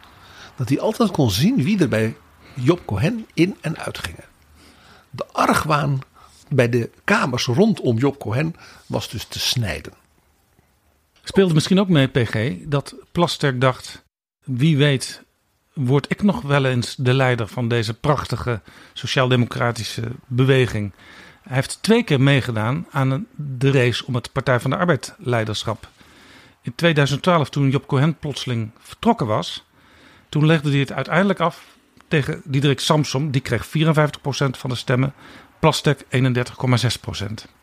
[0.56, 2.16] dat hij altijd kon zien wie er bij
[2.54, 4.24] Job Cohen in en uit gingen.
[5.10, 6.00] De argwaan
[6.50, 9.94] bij de kamers rondom Job Cohen was dus te snijden.
[11.28, 14.06] Speelde misschien ook mee, PG, dat Plasterk dacht:
[14.44, 15.24] wie weet
[15.74, 18.62] word ik nog wel eens de leider van deze prachtige
[18.94, 20.94] sociaal-democratische beweging.
[21.42, 25.88] Hij heeft twee keer meegedaan aan de race om het Partij van de Arbeid leiderschap.
[26.62, 29.66] In 2012, toen Job Cohen plotseling vertrokken was,
[30.30, 31.64] toen legde hij het uiteindelijk af
[32.08, 33.32] tegen Diederik Samsom.
[33.32, 33.70] Die kreeg 54%
[34.58, 35.14] van de stemmen,
[35.60, 37.56] Plastek 31,6%.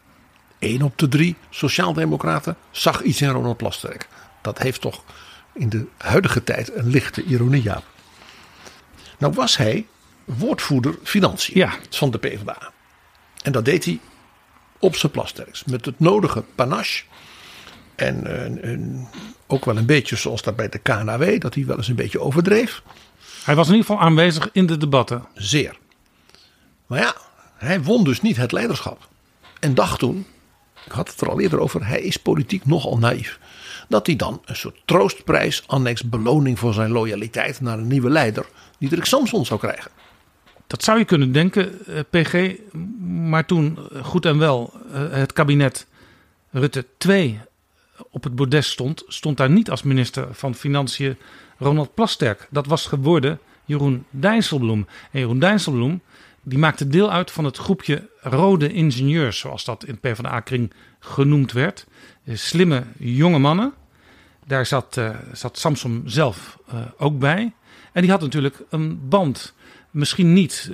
[0.63, 4.09] 1 op de drie sociaaldemocraten zag iets in Ronald Plasterk.
[4.43, 5.03] Dat heeft toch
[5.53, 7.85] in de huidige tijd een lichte ironie, Jaap.
[9.19, 9.87] Nou was hij
[10.25, 11.73] woordvoerder financiën Ja.
[11.91, 12.71] van de PvdA.
[13.43, 14.01] En dat deed hij
[14.79, 15.65] op zijn plasterks.
[15.65, 17.05] Met het nodige panache.
[17.95, 18.27] En
[18.63, 18.79] eh,
[19.47, 21.41] ook wel een beetje zoals dat bij de KNW.
[21.41, 22.83] Dat hij wel eens een beetje overdreef.
[23.45, 25.25] Hij was in ieder geval aanwezig in de debatten.
[25.35, 25.79] Zeer.
[26.87, 27.15] Maar ja,
[27.57, 29.09] hij won dus niet het leiderschap.
[29.61, 30.27] En dacht toen,
[30.85, 33.39] ik had het er al eerder over, hij is politiek nogal naïef.
[33.89, 38.47] Dat hij dan een soort troostprijs, annex beloning voor zijn loyaliteit naar een nieuwe leider,
[38.79, 39.91] Diederik Samson zou krijgen.
[40.67, 42.57] Dat zou je kunnen denken, eh, PG.
[43.29, 45.87] Maar toen eh, goed en wel eh, het kabinet
[46.51, 47.41] Rutte 2
[48.11, 51.17] op het bordes stond, stond daar niet als minister van Financiën
[51.59, 52.49] Ronald Plasterk.
[52.51, 54.87] Dat was geworden Jeroen Dijsselbloem.
[55.11, 56.01] En Jeroen Dijsselbloem
[56.43, 61.87] die maakte deel uit van het groepje Rode Ingenieurs, zoals dat in PvdA-kring genoemd werd.
[62.25, 63.73] Eh, Slimme jonge mannen.
[64.47, 65.67] Daar zat, eh, zat
[66.05, 67.53] zelf eh, ook bij.
[67.93, 69.55] En die had natuurlijk een band.
[69.91, 70.71] Misschien niet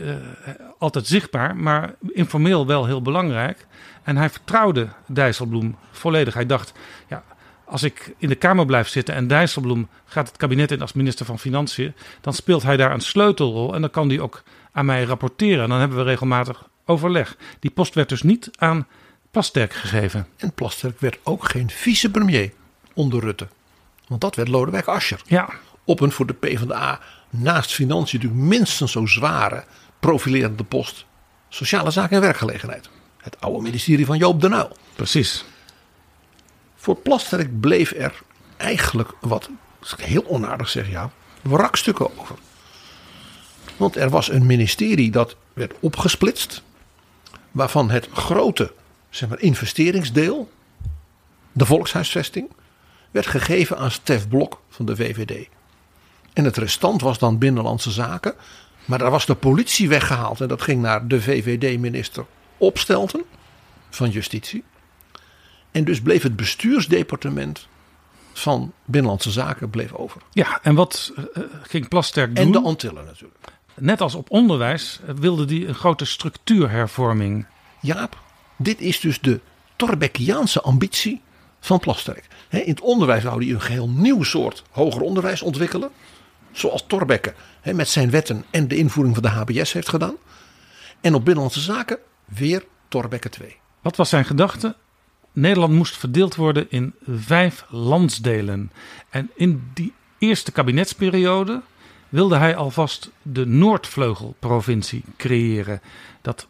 [0.79, 3.67] altijd zichtbaar, maar informeel wel heel belangrijk.
[4.03, 6.35] En hij vertrouwde Dijsselbloem volledig.
[6.35, 6.73] Hij dacht,
[7.09, 7.25] ja,
[7.65, 11.27] als ik in de Kamer blijf zitten en Dijsselbloem gaat het kabinet in als minister
[11.27, 14.43] van Financiën, dan speelt hij daar een sleutelrol en dan kan hij ook
[14.79, 15.63] aan mij rapporteren.
[15.63, 17.37] En dan hebben we regelmatig overleg.
[17.61, 18.87] Die post werd dus niet aan
[19.31, 20.27] Plasterk gegeven.
[20.37, 22.53] En Plasterk werd ook geen vicepremier
[22.95, 23.49] onder Rutte.
[24.07, 25.21] Want dat werd Lodewijk Asscher.
[25.27, 25.49] Ja,
[25.85, 29.65] Op een voor de PvdA naast financiën natuurlijk minstens zo zware
[30.01, 31.05] profilerende post.
[31.49, 32.89] Sociale zaken en werkgelegenheid.
[33.17, 34.77] Het oude ministerie van Joop den Uyl.
[34.95, 35.45] precies.
[36.77, 38.13] Voor Plasterk bleef er
[38.57, 41.11] eigenlijk wat, als ik heel onaardig zeg ja,
[41.43, 42.37] wrakstukken over.
[43.79, 46.63] Want er was een ministerie dat werd opgesplitst.
[47.51, 48.73] Waarvan het grote
[49.11, 50.51] zeg maar, investeringsdeel,
[51.53, 52.51] de volkshuisvesting,
[53.11, 55.49] werd gegeven aan Stef Blok van de VVD.
[56.33, 58.35] En het restant was dan binnenlandse zaken.
[58.85, 63.23] Maar daar was de politie weggehaald en dat ging naar de VVD-minister Opstelten
[63.91, 64.65] van Justitie.
[65.71, 67.69] En dus bleef het bestuursdepartement
[68.33, 70.21] van Binnenlandse Zaken bleef over.
[70.33, 72.45] Ja, en wat eh, ging Plasterk doen?
[72.45, 73.58] En de Antillen natuurlijk.
[73.79, 77.47] Net als op onderwijs wilde hij een grote structuurhervorming.
[77.81, 78.19] Jaap,
[78.57, 79.41] dit is dus de
[79.77, 81.21] Torbeckiaanse ambitie
[81.61, 82.27] van Plasterk.
[82.49, 85.91] In het onderwijs wou hij een geheel nieuw soort hoger onderwijs ontwikkelen.
[86.53, 90.17] Zoals Torbekke met zijn wetten en de invoering van de HBS heeft gedaan.
[91.01, 93.57] En op Binnenlandse Zaken weer Torbekke 2.
[93.83, 94.77] Wat was zijn gedachte?
[95.33, 98.73] Nederland moest verdeeld worden in vijf landsdelen.
[99.11, 101.63] En in die eerste kabinetsperiode
[102.09, 105.81] wilde hij alvast de Noordvleugelprovincie creëren.
[106.23, 106.47] Dat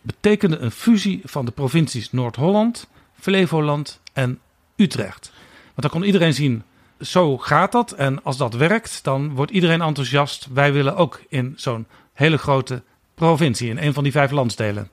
[0.00, 2.88] betekende een fusie van de provincies Noord-Holland,
[3.20, 4.40] Flevoland en
[4.76, 5.32] Utrecht.
[5.64, 6.62] Want dan kon iedereen zien,
[7.00, 7.92] zo gaat dat.
[7.92, 10.48] En als dat werkt, dan wordt iedereen enthousiast.
[10.52, 12.82] Wij willen ook in zo'n hele grote
[13.14, 14.90] provincie, in een van die vijf landsdelen.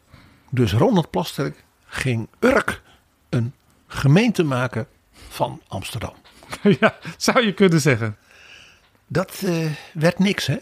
[0.49, 2.81] Dus Ronald Plasterk ging Urk
[3.29, 3.53] een
[3.87, 4.87] gemeente maken
[5.29, 6.13] van Amsterdam.
[6.79, 8.17] Ja, zou je kunnen zeggen.
[9.11, 10.57] Dat eh, werd niks hè.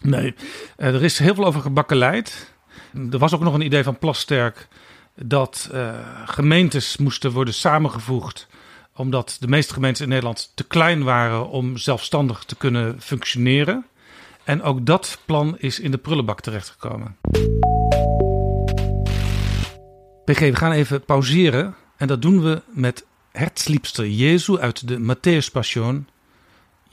[0.00, 0.34] Nee,
[0.76, 2.52] eh, er is heel veel over gebakkeleid.
[3.10, 4.68] Er was ook nog een idee van Plasterk
[5.14, 8.46] dat eh, gemeentes moesten worden samengevoegd
[8.96, 13.86] omdat de meeste gemeentes in Nederland te klein waren om zelfstandig te kunnen functioneren.
[14.44, 17.16] En ook dat plan is in de prullenbak terechtgekomen.
[20.24, 21.74] PG, we gaan even pauzeren.
[21.96, 26.08] En dat doen we met Herzliebster Jezu uit de Matthäus Passion.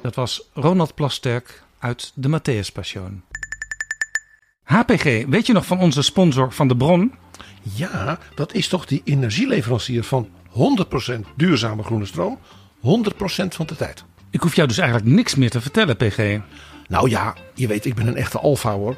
[0.00, 3.22] Dat was Ronald Plasterk uit de Matthäus Passion.
[4.70, 7.12] HPG, weet je nog van onze sponsor Van de Bron?
[7.62, 10.54] Ja, dat is toch die energieleverancier van 100%
[11.36, 12.38] duurzame groene stroom,
[12.78, 12.80] 100%
[13.48, 14.04] van de tijd.
[14.30, 16.38] Ik hoef jou dus eigenlijk niks meer te vertellen, PG.
[16.88, 18.96] Nou ja, je weet, ik ben een echte alfa hoor.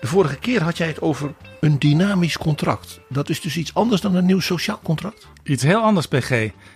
[0.00, 3.00] De vorige keer had jij het over een dynamisch contract.
[3.08, 5.26] Dat is dus iets anders dan een nieuw sociaal contract.
[5.44, 6.30] Iets heel anders, PG.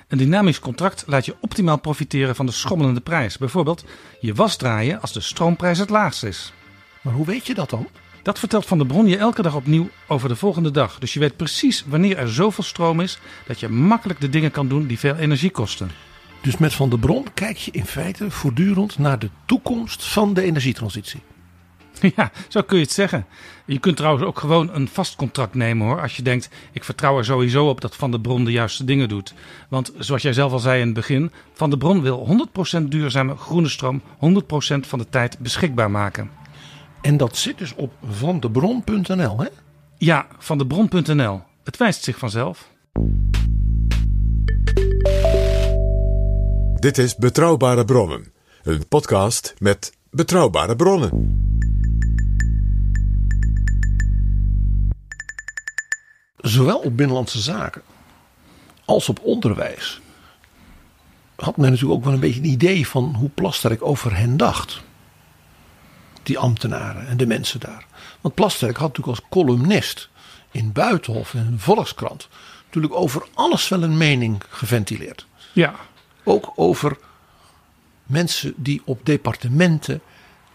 [0.09, 3.39] Een dynamisch contract laat je optimaal profiteren van de schommelende prijs.
[3.39, 3.85] Bijvoorbeeld
[4.21, 6.53] je was draaien als de stroomprijs het laagst is.
[7.01, 7.89] Maar hoe weet je dat dan?
[8.23, 10.99] Dat vertelt Van der Bron je elke dag opnieuw over de volgende dag.
[10.99, 14.69] Dus je weet precies wanneer er zoveel stroom is dat je makkelijk de dingen kan
[14.69, 15.91] doen die veel energie kosten.
[16.41, 20.43] Dus met Van der Bron kijk je in feite voortdurend naar de toekomst van de
[20.43, 21.21] energietransitie.
[22.17, 23.27] Ja, zo kun je het zeggen.
[23.65, 26.01] Je kunt trouwens ook gewoon een vast contract nemen hoor.
[26.01, 29.09] Als je denkt, ik vertrouw er sowieso op dat Van der Bron de juiste dingen
[29.09, 29.35] doet.
[29.69, 32.49] Want zoals jij zelf al zei in het begin, Van der Bron wil
[32.81, 34.05] 100% duurzame groene stroom 100%
[34.81, 36.31] van de tijd beschikbaar maken.
[37.01, 39.49] En dat zit dus op vandebron.nl, hè?
[39.97, 41.41] Ja, van debron.nl.
[41.65, 42.71] Het wijst zich vanzelf.
[46.75, 48.33] Dit is Betrouwbare Bronnen,
[48.63, 51.37] een podcast met betrouwbare bronnen.
[56.37, 57.83] Zowel op binnenlandse zaken
[58.85, 60.01] als op onderwijs
[61.41, 64.83] had men natuurlijk ook wel een beetje een idee van hoe Plasterk over hen dacht.
[66.29, 67.87] Die ambtenaren en de mensen daar.
[68.21, 70.09] Want Plasterk had natuurlijk als columnist
[70.51, 72.29] in Buitenhof en Volkskrant
[72.65, 75.27] natuurlijk over alles wel een mening geventileerd.
[75.53, 75.75] Ja,
[76.25, 76.97] Ook over
[78.07, 80.01] mensen die op departementen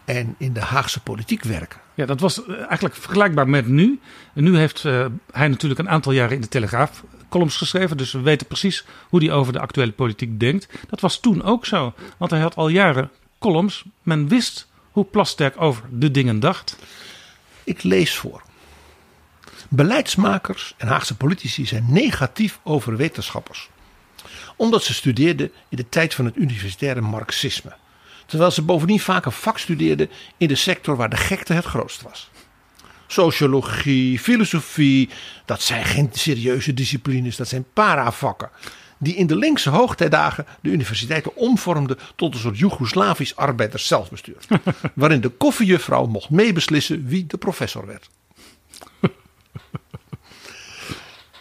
[0.05, 1.79] en in de Haagse politiek werken.
[1.93, 3.99] ja dat was eh, eigenlijk vergelijkbaar met nu.
[4.33, 7.97] En nu heeft eh, hij natuurlijk een aantal jaren in de Telegraaf columns geschreven.
[7.97, 10.67] Dus we weten precies hoe hij over de actuele politiek denkt.
[10.89, 11.93] Dat was toen ook zo.
[12.17, 13.83] Want hij had al jaren columns.
[14.03, 16.77] Men wist hoe Plasterk over de dingen dacht.
[17.63, 18.43] Ik lees voor.
[19.69, 23.69] Beleidsmakers en Haagse politici zijn negatief over wetenschappers.
[24.55, 27.75] Omdat ze studeerden in de tijd van het universitaire marxisme.
[28.25, 32.01] Terwijl ze bovendien vaak een vak studeerden in de sector waar de gekte het grootst
[32.01, 32.29] was.
[33.07, 35.09] Sociologie, filosofie,
[35.45, 38.49] dat zijn geen serieuze disciplines, dat zijn paravakken.
[39.03, 44.37] Die in de linkse hoogtijdagen de universiteiten omvormden tot een soort Joegoslavisch arbeiders zelfbestuur.
[44.93, 48.09] waarin de koffiejuffrouw mocht meebeslissen wie de professor werd.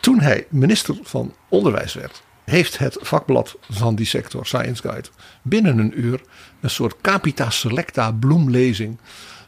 [0.00, 5.08] Toen hij minister van Onderwijs werd, heeft het vakblad van die sector, Science Guide,
[5.42, 6.20] binnen een uur
[6.60, 8.98] een soort capita selecta bloemlezing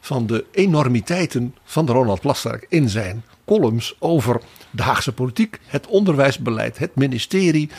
[0.01, 4.41] van de enormiteiten van de Ronald Plasterk in zijn columns over
[4.71, 7.71] de Haagse politiek, het onderwijsbeleid, het ministerie.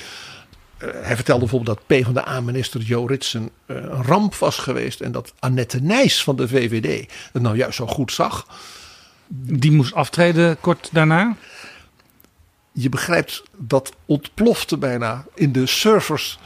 [0.78, 5.34] Eh, hij vertelde bijvoorbeeld dat PvdA-minister Jo Ritsen eh, een ramp was geweest en dat
[5.40, 8.48] Annette Nijs van de VVD het nou juist zo goed zag.
[9.28, 11.36] Die moest aftreden kort daarna.
[12.72, 16.40] je begrijpt dat ontplofte bijna in de servers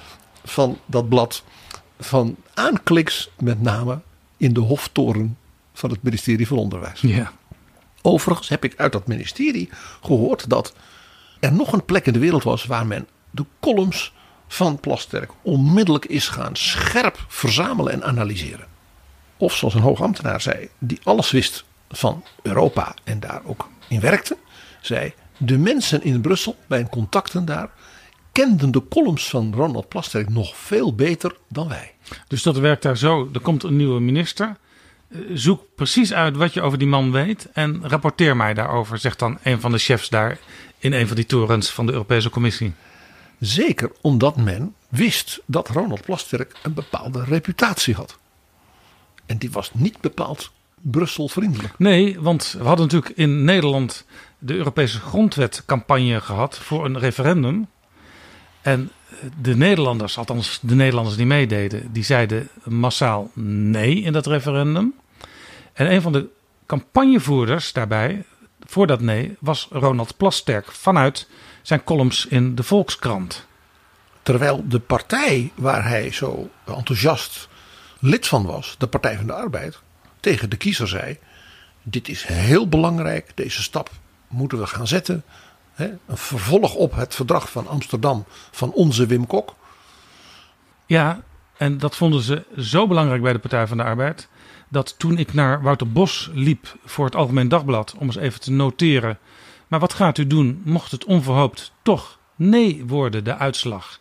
[0.43, 1.43] van dat blad
[1.99, 3.99] van aankliks, met name
[4.37, 5.37] in de hoftoren
[5.73, 7.01] van het ministerie van Onderwijs.
[7.01, 7.31] Ja.
[8.01, 9.69] Overigens heb ik uit dat ministerie
[10.01, 10.73] gehoord dat
[11.39, 14.13] er nog een plek in de wereld was waar men de columns
[14.47, 18.67] van Plasterk onmiddellijk is gaan scherp verzamelen en analyseren.
[19.37, 24.37] Of zoals een hoogambtenaar zei, die alles wist van Europa en daar ook in werkte,
[24.81, 27.69] zei: De mensen in Brussel, bij een contacten daar,
[28.31, 31.93] kenden de columns van Ronald Plasterk nog veel beter dan wij.
[32.27, 33.29] Dus dat werkt daar zo.
[33.33, 34.57] Er komt een nieuwe minister.
[35.33, 39.37] Zoek precies uit wat je over die man weet en rapporteer mij daarover, zegt dan
[39.43, 40.37] een van de chefs daar
[40.77, 42.73] in een van die torens van de Europese Commissie.
[43.39, 48.17] Zeker omdat men wist dat Ronald Plasterk een bepaalde reputatie had.
[49.25, 50.51] En die was niet bepaald
[50.81, 51.73] Brussel vriendelijk.
[51.77, 54.05] Nee, want we hadden natuurlijk in Nederland
[54.39, 57.67] de Europese grondwetcampagne gehad voor een referendum.
[58.61, 58.91] En
[59.41, 64.93] de Nederlanders, althans de Nederlanders die meededen, die zeiden massaal nee in dat referendum.
[65.73, 66.27] En een van de
[66.65, 68.23] campagnevoerders daarbij,
[68.65, 71.27] voor dat nee, was Ronald Plasterk vanuit
[71.61, 73.47] zijn columns in de Volkskrant.
[74.23, 77.47] Terwijl de partij waar hij zo enthousiast
[77.99, 79.79] lid van was, de Partij van de Arbeid,
[80.19, 81.17] tegen de kiezer zei:
[81.83, 83.89] Dit is heel belangrijk, deze stap
[84.27, 85.23] moeten we gaan zetten.
[85.79, 89.55] Hè, een vervolg op het verdrag van Amsterdam van onze Wim Kok.
[90.85, 91.21] Ja,
[91.57, 94.27] en dat vonden ze zo belangrijk bij de Partij van de Arbeid.
[94.69, 98.51] Dat toen ik naar Wouter Bos liep voor het Algemeen Dagblad om eens even te
[98.51, 99.17] noteren.
[99.67, 103.99] Maar wat gaat u doen mocht het onverhoopt toch nee worden, de uitslag?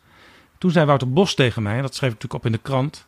[0.59, 3.07] Toen zei Wouter Bos tegen mij, dat schreef ik natuurlijk op in de krant.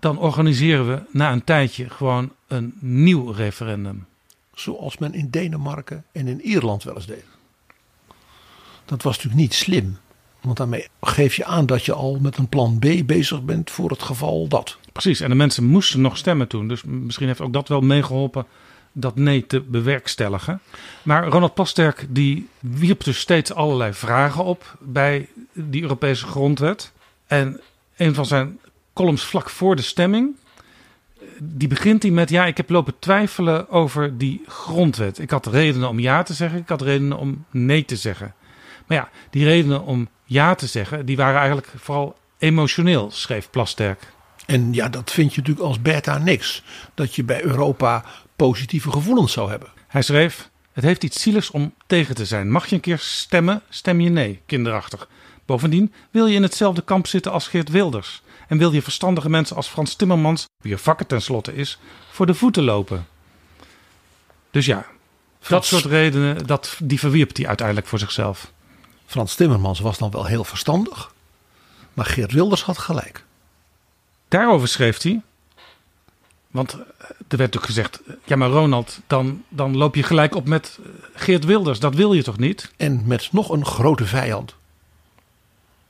[0.00, 4.06] dan organiseren we na een tijdje gewoon een nieuw referendum.
[4.54, 7.31] Zoals men in Denemarken en in Ierland wel eens deed.
[8.92, 9.98] Dat was natuurlijk niet slim.
[10.40, 13.90] Want daarmee geef je aan dat je al met een plan B bezig bent voor
[13.90, 14.76] het geval dat.
[14.92, 16.68] Precies, en de mensen moesten nog stemmen toen.
[16.68, 18.46] Dus misschien heeft ook dat wel meegeholpen
[18.92, 20.60] dat nee te bewerkstelligen.
[21.02, 26.92] Maar Ronald Plasterk die wierp dus steeds allerlei vragen op bij die Europese grondwet.
[27.26, 27.60] En
[27.96, 28.58] een van zijn
[28.92, 30.36] columns vlak voor de stemming,
[31.38, 35.18] die begint hij met: Ja, ik heb lopen twijfelen over die grondwet.
[35.18, 38.34] Ik had redenen om ja te zeggen, ik had redenen om nee te zeggen.
[38.92, 44.12] Maar ja, die redenen om ja te zeggen, die waren eigenlijk vooral emotioneel, schreef Plasterk.
[44.46, 46.62] En ja, dat vind je natuurlijk als beta niks.
[46.94, 48.04] Dat je bij Europa
[48.36, 49.68] positieve gevoelens zou hebben.
[49.88, 52.50] Hij schreef: Het heeft iets zieligs om tegen te zijn.
[52.50, 55.08] Mag je een keer stemmen, stem je nee, kinderachtig.
[55.46, 58.22] Bovendien wil je in hetzelfde kamp zitten als Geert Wilders.
[58.48, 61.78] En wil je verstandige mensen als Frans Timmermans, wier vak het tenslotte is,
[62.10, 63.06] voor de voeten lopen.
[64.50, 64.86] Dus ja,
[65.38, 68.51] dat Dat- soort redenen, dat, die verwierp hij uiteindelijk voor zichzelf.
[69.12, 71.12] Frans Timmermans was dan wel heel verstandig.
[71.92, 73.24] Maar Geert Wilders had gelijk.
[74.28, 75.20] Daarover schreef hij.
[76.50, 76.72] Want
[77.28, 80.78] er werd ook gezegd: ja, maar Ronald, dan, dan loop je gelijk op met
[81.14, 81.80] Geert Wilders.
[81.80, 82.72] Dat wil je toch niet?
[82.76, 84.54] En met nog een grote vijand.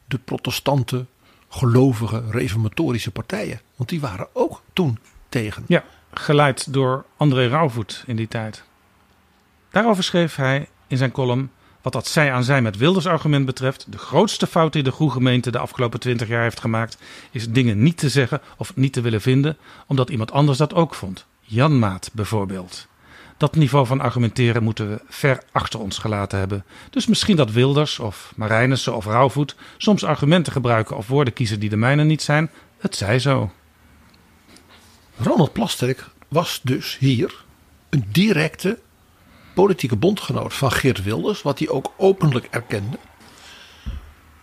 [0.05, 1.07] De protestante,
[1.49, 3.61] gelovige, reformatorische partijen.
[3.77, 4.99] Want die waren ook toen
[5.29, 5.65] tegen.
[5.69, 8.63] Ja, geleid door André Rauwvoet in die tijd.
[9.71, 11.51] Daarover schreef hij in zijn column.
[11.83, 15.13] Wat dat zij aan zij met Wilders argument betreft, de grootste fout die de goede
[15.13, 16.99] gemeente de afgelopen twintig jaar heeft gemaakt,
[17.31, 19.57] is dingen niet te zeggen of niet te willen vinden,
[19.87, 21.27] omdat iemand anders dat ook vond.
[21.41, 22.87] Jan Maat bijvoorbeeld.
[23.37, 26.65] Dat niveau van argumenteren moeten we ver achter ons gelaten hebben.
[26.91, 31.69] Dus misschien dat Wilders of Marijnissen of Rauwvoet soms argumenten gebruiken of woorden kiezen die
[31.69, 32.51] de mijne niet zijn.
[32.79, 33.53] Het zij zo.
[35.17, 37.45] Ronald Plasterk was dus hier
[37.91, 38.79] een directe
[39.55, 41.43] politieke bondgenoot van Geert Wilders.
[41.43, 42.99] Wat hij ook openlijk erkende.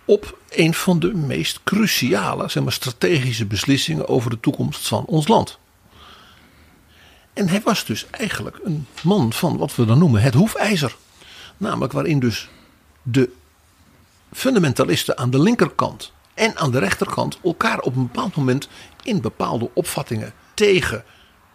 [0.05, 5.27] Op een van de meest cruciale, zeg maar, strategische beslissingen over de toekomst van ons
[5.27, 5.59] land.
[7.33, 10.95] En hij was dus eigenlijk een man van wat we dan noemen het hoefijzer.
[11.57, 12.49] Namelijk waarin dus
[13.01, 13.29] de
[14.31, 18.67] fundamentalisten aan de linkerkant en aan de rechterkant elkaar op een bepaald moment
[19.03, 21.03] in bepaalde opvattingen tegen,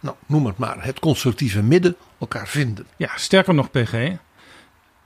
[0.04, 2.86] nou noem het maar, het constructieve midden elkaar vinden.
[2.96, 4.12] Ja, sterker nog, PG.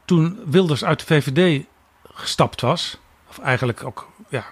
[0.04, 1.64] Toen Wilders uit de VVD
[2.12, 4.44] gestapt was, of eigenlijk ook ja,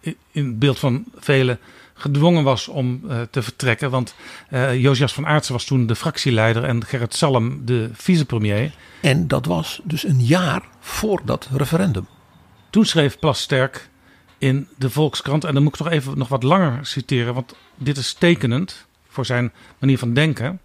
[0.00, 1.58] in- het beeld van velen
[1.94, 3.90] gedwongen was om eh, te vertrekken.
[3.90, 4.14] Want
[4.48, 8.74] eh Josias van Aartsen was toen de fractieleider en Gerrit Salm de vicepremier.
[9.00, 12.06] En dat was dus een jaar voor dat referendum.
[12.70, 13.88] Toen schreef Plasterk
[14.38, 17.96] in de Volkskrant, en dan moet ik nog even nog wat langer citeren, want dit
[17.96, 20.60] is tekenend voor zijn manier van denken.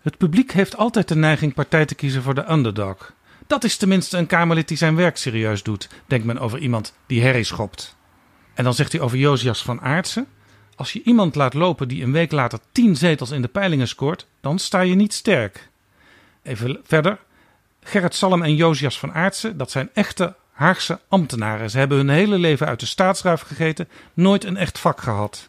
[0.00, 3.12] Het publiek heeft altijd de neiging partij te kiezen voor de underdog.
[3.46, 7.22] Dat is tenminste een Kamerlid die zijn werk serieus doet, denkt men over iemand die
[7.22, 7.96] herrie schopt.
[8.54, 10.26] En dan zegt hij over Josias van Aartsen.
[10.76, 14.26] Als je iemand laat lopen die een week later tien zetels in de peilingen scoort,
[14.40, 15.68] dan sta je niet sterk.
[16.42, 17.18] Even verder.
[17.80, 21.70] Gerrit Salm en Josias van Aartsen, dat zijn echte Haagse ambtenaren.
[21.70, 25.48] Ze hebben hun hele leven uit de staatsruif gegeten, nooit een echt vak gehad.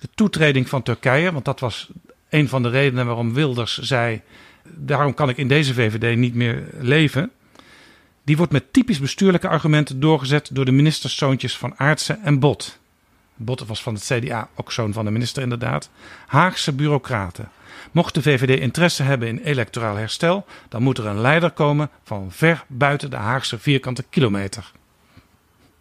[0.00, 1.90] De toetreding van Turkije, want dat was
[2.28, 4.20] een van de redenen waarom Wilders zei:
[4.64, 7.30] daarom kan ik in deze VVD niet meer leven.
[8.24, 12.78] Die wordt met typisch bestuurlijke argumenten doorgezet door de ministerszoontjes van Aartsen en Bot.
[13.36, 15.90] Bot was van het CDA, ook zoon van de minister inderdaad.
[16.26, 17.50] Haagse bureaucraten.
[17.92, 22.32] Mocht de VVD interesse hebben in electoraal herstel, dan moet er een leider komen van
[22.32, 24.72] ver buiten de Haagse vierkante kilometer.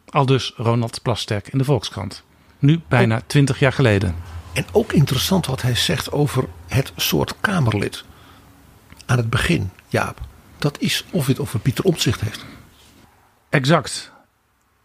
[0.09, 2.23] Aldus Ronald Plasterk in de Volkskrant.
[2.59, 4.15] Nu bijna twintig jaar geleden.
[4.53, 8.03] En ook interessant wat hij zegt over het soort Kamerlid.
[9.05, 10.21] Aan het begin, Jaap.
[10.57, 12.45] Dat is of het over Pieter Omtzigt heeft.
[13.49, 14.11] Exact.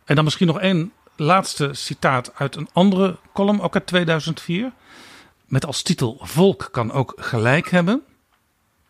[0.04, 4.72] En dan misschien nog één laatste citaat uit een andere column, ook uit 2004.
[5.46, 8.02] Met als titel Volk kan ook gelijk hebben.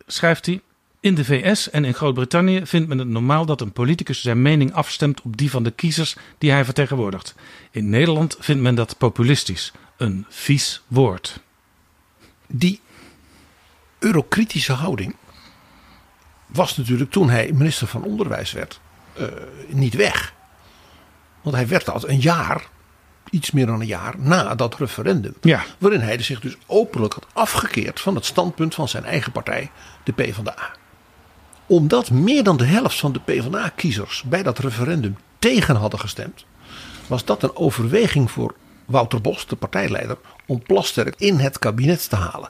[0.06, 0.62] Schrijft hij.
[1.04, 4.72] In de VS en in Groot-Brittannië vindt men het normaal dat een politicus zijn mening
[4.72, 7.34] afstemt op die van de kiezers die hij vertegenwoordigt.
[7.70, 9.72] In Nederland vindt men dat populistisch.
[9.96, 11.40] Een vies woord.
[12.46, 12.80] Die
[13.98, 15.16] eurokritische houding
[16.46, 18.80] was natuurlijk toen hij minister van Onderwijs werd
[19.12, 19.26] eh,
[19.68, 20.34] niet weg.
[21.42, 22.68] Want hij werd dat een jaar,
[23.30, 25.34] iets meer dan een jaar na dat referendum.
[25.40, 25.64] Ja.
[25.78, 29.70] Waarin hij zich dus openlijk had afgekeerd van het standpunt van zijn eigen partij,
[30.04, 30.82] de PvdA.
[31.66, 36.44] Omdat meer dan de helft van de PvdA-kiezers bij dat referendum tegen hadden gestemd,
[37.06, 38.54] was dat een overweging voor
[38.84, 42.48] Wouter Bos, de partijleider, om Plasterk in het kabinet te halen.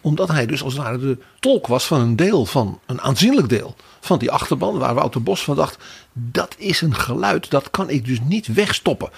[0.00, 3.48] Omdat hij dus als het ware de tolk was van een deel van, een aanzienlijk
[3.48, 4.78] deel van die achterban.
[4.78, 5.78] Waar Wouter Bos van dacht,
[6.12, 9.10] dat is een geluid, dat kan ik dus niet wegstoppen.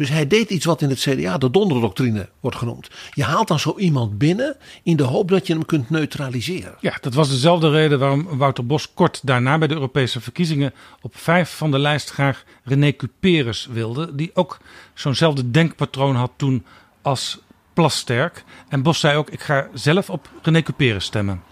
[0.00, 2.90] Dus hij deed iets wat in het CDA de donderdoctrine wordt genoemd.
[3.10, 6.74] Je haalt dan zo iemand binnen in de hoop dat je hem kunt neutraliseren.
[6.80, 11.16] Ja, dat was dezelfde reden waarom Wouter Bos kort daarna bij de Europese verkiezingen op
[11.16, 14.14] vijf van de lijst graag René Cuperus wilde.
[14.14, 14.58] Die ook
[14.94, 16.64] zo'nzelfde denkpatroon had toen
[17.02, 17.38] als
[17.72, 18.44] Plasterk.
[18.68, 21.42] En Bos zei ook, ik ga zelf op René Cuperus stemmen.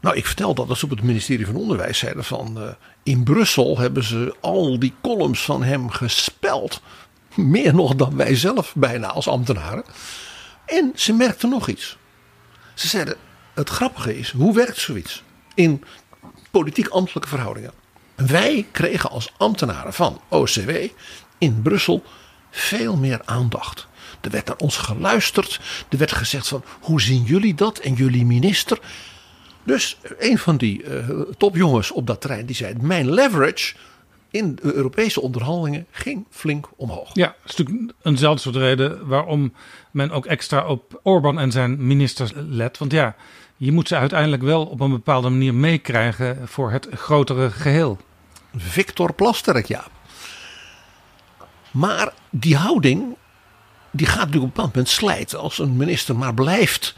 [0.00, 2.60] Nou, ik vertel dat als ze op het ministerie van Onderwijs zeiden van...
[2.60, 2.68] eh,
[3.02, 6.80] in Brussel hebben ze al die columns van hem gespeld.
[7.36, 9.84] Meer nog dan wij zelf bijna als ambtenaren.
[10.66, 11.96] En ze merkten nog iets.
[12.74, 13.16] Ze zeiden,
[13.54, 15.22] het grappige is, hoe werkt zoiets
[15.54, 15.84] in
[16.50, 17.72] politiek-ambtelijke verhoudingen?
[18.14, 20.70] Wij kregen als ambtenaren van OCW
[21.38, 22.02] in Brussel
[22.50, 23.86] veel meer aandacht.
[24.20, 25.60] Er werd naar ons geluisterd.
[25.88, 27.78] Er werd gezegd van, hoe zien jullie dat?
[27.78, 28.78] En jullie minister?
[29.64, 33.74] Dus een van die eh, topjongens op dat terrein die zei: Mijn leverage
[34.34, 37.10] in de Europese onderhandelingen ging flink omhoog.
[37.12, 39.52] Ja, dat is natuurlijk eenzelfde soort reden waarom
[39.90, 42.78] men ook extra op Orbán en zijn ministers let.
[42.78, 43.16] Want ja,
[43.56, 47.98] je moet ze uiteindelijk wel op een bepaalde manier meekrijgen voor het grotere geheel.
[48.56, 49.84] Victor Plasterk, ja.
[51.70, 53.16] Maar die houding,
[53.90, 55.38] die gaat natuurlijk op een bepaald moment slijten.
[55.38, 56.96] Als een minister maar blijft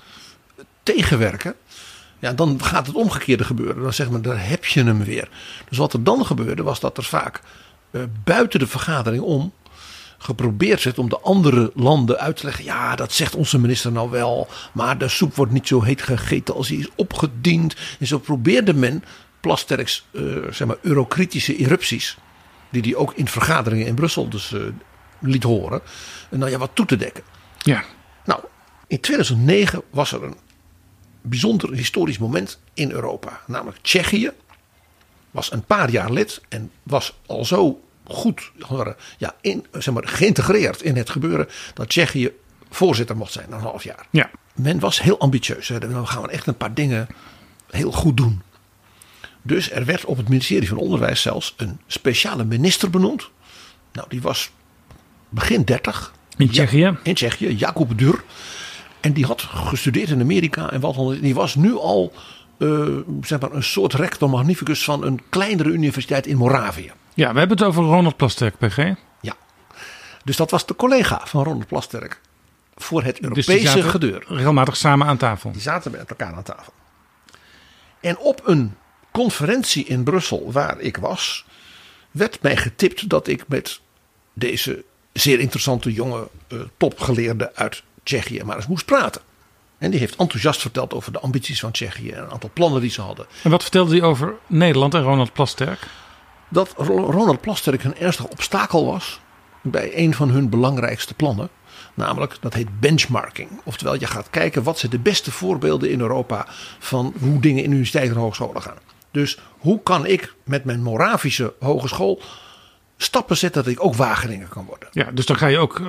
[0.83, 1.55] tegenwerken,
[2.19, 3.83] ja, dan gaat het omgekeerde gebeuren.
[3.83, 5.29] Dan zeg maar, daar heb je hem weer.
[5.69, 7.41] Dus wat er dan gebeurde, was dat er vaak
[7.91, 9.53] eh, buiten de vergadering om
[10.19, 12.65] geprobeerd werd om de andere landen uit te leggen.
[12.65, 14.49] Ja, dat zegt onze minister nou wel.
[14.73, 17.77] Maar de soep wordt niet zo heet gegeten als die is opgediend.
[17.99, 19.05] En zo probeerde men
[19.41, 22.17] Plasterks eh, zeg maar, eurokritische erupties.
[22.71, 24.61] Die hij ook in vergaderingen in Brussel dus eh,
[25.21, 25.81] liet horen.
[26.31, 27.23] En nou ja, wat toe te dekken.
[27.59, 27.85] Ja,
[28.25, 28.41] Nou,
[28.87, 30.37] in 2009 was er een
[31.29, 33.41] bijzonder historisch moment in Europa.
[33.47, 34.31] Namelijk Tsjechië
[35.31, 38.53] was een paar jaar lid en was al zo goed
[39.19, 42.33] ja, in, zeg maar, geïntegreerd in het gebeuren dat Tsjechië
[42.71, 44.07] voorzitter mocht zijn na een half jaar.
[44.11, 44.31] ja.
[44.55, 45.69] Men was heel ambitieus.
[45.69, 45.79] Hè.
[45.79, 47.09] We gaan echt een paar dingen
[47.71, 48.43] heel goed doen.
[49.43, 53.31] Dus er werd op het ministerie van Onderwijs zelfs een speciale minister benoemd.
[53.93, 54.51] Nou, die was
[55.29, 56.13] begin 30.
[56.37, 56.79] In Tsjechië?
[56.79, 58.25] Ja, in Tsjechië, Jacob Dur.
[59.07, 61.19] En die had gestudeerd in Amerika en wat dan.
[61.21, 62.13] Die was nu al
[62.59, 62.87] eh,
[63.21, 66.93] zeg maar een soort rector magnificus van een kleinere universiteit in Moravië.
[67.15, 68.95] Ja, we hebben het over Ronald Plasterk, PG.
[69.21, 69.35] Ja.
[70.25, 72.21] Dus dat was de collega van Ronald Plasterk
[72.77, 74.25] voor het Dus Europese die gedeur.
[74.29, 75.53] regelmatig samen aan tafel.
[75.53, 76.73] Die zaten met elkaar aan tafel.
[78.01, 78.75] En op een
[79.11, 81.45] conferentie in Brussel waar ik was,
[82.11, 83.81] werd mij getipt dat ik met
[84.33, 89.23] deze zeer interessante jonge eh, topgeleerde uit Tsjechië maar eens moest praten.
[89.79, 92.91] En die heeft enthousiast verteld over de ambities van Tsjechië en een aantal plannen die
[92.91, 93.27] ze hadden.
[93.43, 95.87] En wat vertelde hij over Nederland en Ronald Plasterk?
[96.49, 99.21] Dat Ro- Ronald Plasterk een ernstig obstakel was
[99.63, 101.49] bij een van hun belangrijkste plannen.
[101.95, 103.49] Namelijk, dat heet benchmarking.
[103.65, 106.47] Oftewel, je gaat kijken wat zijn de beste voorbeelden in Europa
[106.79, 108.79] van hoe dingen in universiteiten en hogescholen gaan.
[109.11, 112.23] Dus hoe kan ik met mijn Moravische hogeschool
[112.97, 114.89] stappen zetten dat ik ook Wageningen kan worden?
[114.93, 115.87] Ja, dus dan ga je ook eh,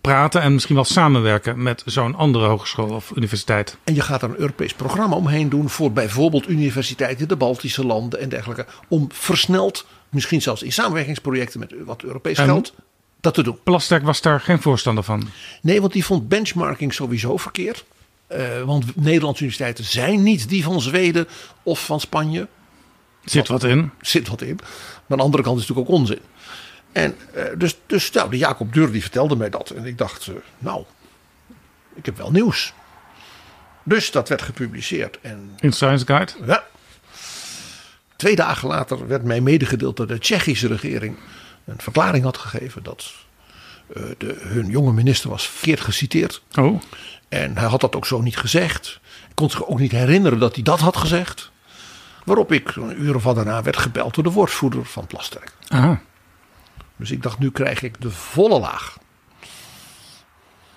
[0.00, 3.76] praten en misschien wel samenwerken met zo'n andere hogeschool of universiteit.
[3.84, 7.86] En je gaat er een Europees programma omheen doen voor bijvoorbeeld universiteiten in de Baltische
[7.86, 8.66] landen en dergelijke.
[8.88, 12.74] Om versneld, misschien zelfs in samenwerkingsprojecten met wat Europees En- geld,
[13.20, 13.58] dat te doen.
[13.62, 15.28] Plasterk was daar geen voorstander van.
[15.62, 17.84] Nee, want die vond benchmarking sowieso verkeerd.
[18.26, 21.28] Eh, want Nederlandse universiteiten zijn niet die van Zweden
[21.62, 22.48] of van Spanje.
[23.24, 23.90] Zit wat in.
[24.00, 24.54] Zit wat in.
[24.56, 24.66] Maar
[25.08, 26.18] aan de andere kant is het natuurlijk ook onzin.
[26.94, 29.70] En eh, dus, dus nou, de Jacob Deur die vertelde mij dat.
[29.70, 30.84] En ik dacht, eh, nou,
[31.94, 32.72] ik heb wel nieuws.
[33.82, 35.18] Dus dat werd gepubliceerd.
[35.20, 36.32] En In Science Guide.
[36.46, 36.64] ja.
[38.16, 41.16] Twee dagen later werd mij medegedeeld dat de Tsjechische regering
[41.64, 43.12] een verklaring had gegeven dat
[43.94, 46.42] eh, de, hun jonge minister was verkeerd geciteerd.
[46.58, 46.80] Oh,
[47.28, 49.00] En hij had dat ook zo niet gezegd.
[49.28, 51.50] Ik kon zich ook niet herinneren dat hij dat had gezegd.
[52.24, 55.52] Waarop ik een uur of wat daarna werd gebeld door de woordvoerder van Plasterk.
[55.68, 56.00] aha.
[56.96, 58.98] Dus ik dacht, nu krijg ik de volle laag.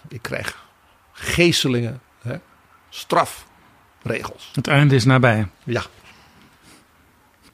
[0.07, 0.65] Ik krijg
[1.11, 2.35] geestelingen, hè,
[2.89, 4.51] strafregels.
[4.53, 5.47] Het einde is nabij.
[5.63, 5.83] Ja.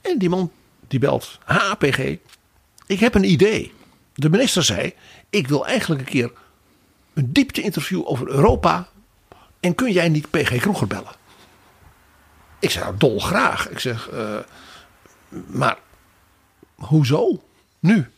[0.02, 0.52] En die man
[0.88, 1.40] die belt.
[1.44, 1.98] HPG,
[2.86, 3.74] ik heb een idee.
[4.14, 4.94] De minister zei,
[5.30, 6.32] ik wil eigenlijk een keer
[7.14, 8.88] een diepte-interview over Europa.
[9.60, 11.16] En kun jij niet PG Kroeger bellen?
[12.60, 13.70] Ik zei, nou, dolgraag.
[13.70, 14.40] Ik zeg, eh,
[15.48, 15.78] maar
[16.76, 17.44] hoezo?
[17.80, 18.12] Nu?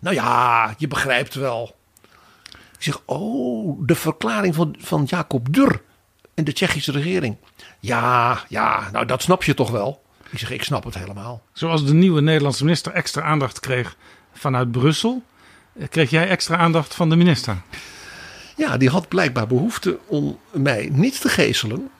[0.00, 1.76] Nou ja, je begrijpt wel.
[2.52, 5.82] Ik zeg, oh, de verklaring van, van Jacob Dur
[6.34, 7.36] en de Tsjechische regering.
[7.80, 10.02] Ja, ja, nou dat snap je toch wel.
[10.30, 11.42] Ik zeg, ik snap het helemaal.
[11.52, 13.96] Zoals de nieuwe Nederlandse minister extra aandacht kreeg
[14.32, 15.22] vanuit Brussel,
[15.72, 17.56] eh, kreeg jij extra aandacht van de minister.
[18.56, 21.90] Ja, die had blijkbaar behoefte om mij niet te geeselen,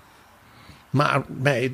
[0.90, 1.72] maar mij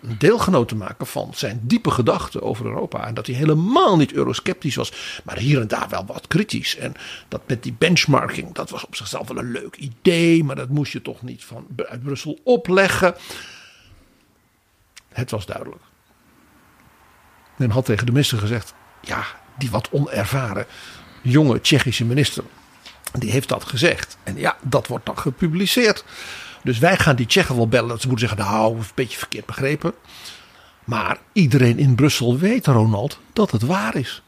[0.00, 3.06] deelgenoot te maken van zijn diepe gedachten over Europa.
[3.06, 6.76] En dat hij helemaal niet eurosceptisch was, maar hier en daar wel wat kritisch.
[6.76, 6.94] En
[7.28, 10.92] dat met die benchmarking, dat was op zichzelf wel een leuk idee, maar dat moest
[10.92, 13.14] je toch niet van uit Brussel opleggen.
[15.08, 15.82] Het was duidelijk.
[17.56, 19.24] Men had tegen de minister gezegd: ja,
[19.58, 20.66] die wat onervaren
[21.22, 22.44] jonge Tsjechische minister,
[23.12, 24.18] die heeft dat gezegd.
[24.22, 26.04] En ja, dat wordt dan gepubliceerd.
[26.68, 27.88] Dus wij gaan die Tsjechen wel bellen.
[27.88, 29.92] Dat ze moeten zeggen, nou, een beetje verkeerd begrepen.
[30.84, 34.22] Maar iedereen in Brussel weet, Ronald, dat het waar is.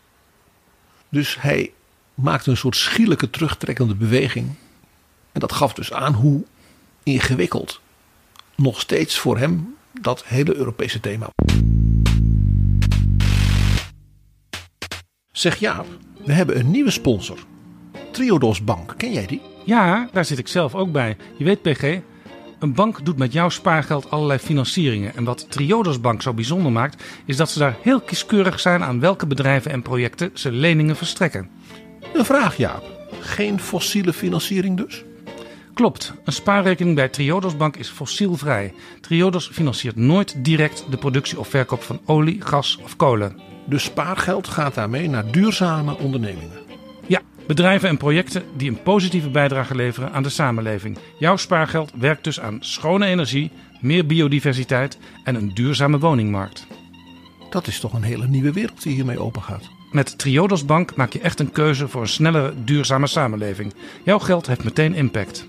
[1.08, 1.72] Dus hij
[2.14, 4.54] maakte een soort schielijke terugtrekkende beweging.
[5.32, 6.44] En dat gaf dus aan hoe
[7.02, 7.80] ingewikkeld
[8.56, 11.28] nog steeds voor hem dat hele Europese thema.
[15.32, 15.86] Zeg Jaap,
[16.24, 17.38] we hebben een nieuwe sponsor.
[18.12, 19.40] Triodos Bank, ken jij die?
[19.64, 21.16] Ja, daar zit ik zelf ook bij.
[21.36, 22.00] Je weet, PG,
[22.60, 25.16] een bank doet met jouw spaargeld allerlei financieringen.
[25.16, 29.00] En wat Triodos Bank zo bijzonder maakt, is dat ze daar heel kieskeurig zijn aan
[29.00, 31.48] welke bedrijven en projecten ze leningen verstrekken.
[32.14, 32.84] Een vraag Jaap.
[33.20, 35.04] Geen fossiele financiering dus?
[35.74, 38.74] Klopt, een spaarrekening bij Triodos Bank is fossielvrij.
[39.00, 43.36] Triodos financiert nooit direct de productie of verkoop van olie, gas of kolen.
[43.66, 46.69] Dus spaargeld gaat daarmee naar duurzame ondernemingen.
[47.50, 50.98] Bedrijven en projecten die een positieve bijdrage leveren aan de samenleving.
[51.18, 56.66] Jouw spaargeld werkt dus aan schone energie, meer biodiversiteit en een duurzame woningmarkt.
[57.50, 59.68] Dat is toch een hele nieuwe wereld die hiermee opengaat.
[59.90, 63.74] Met Triodos Bank maak je echt een keuze voor een snellere, duurzame samenleving.
[64.04, 65.48] Jouw geld heeft meteen impact.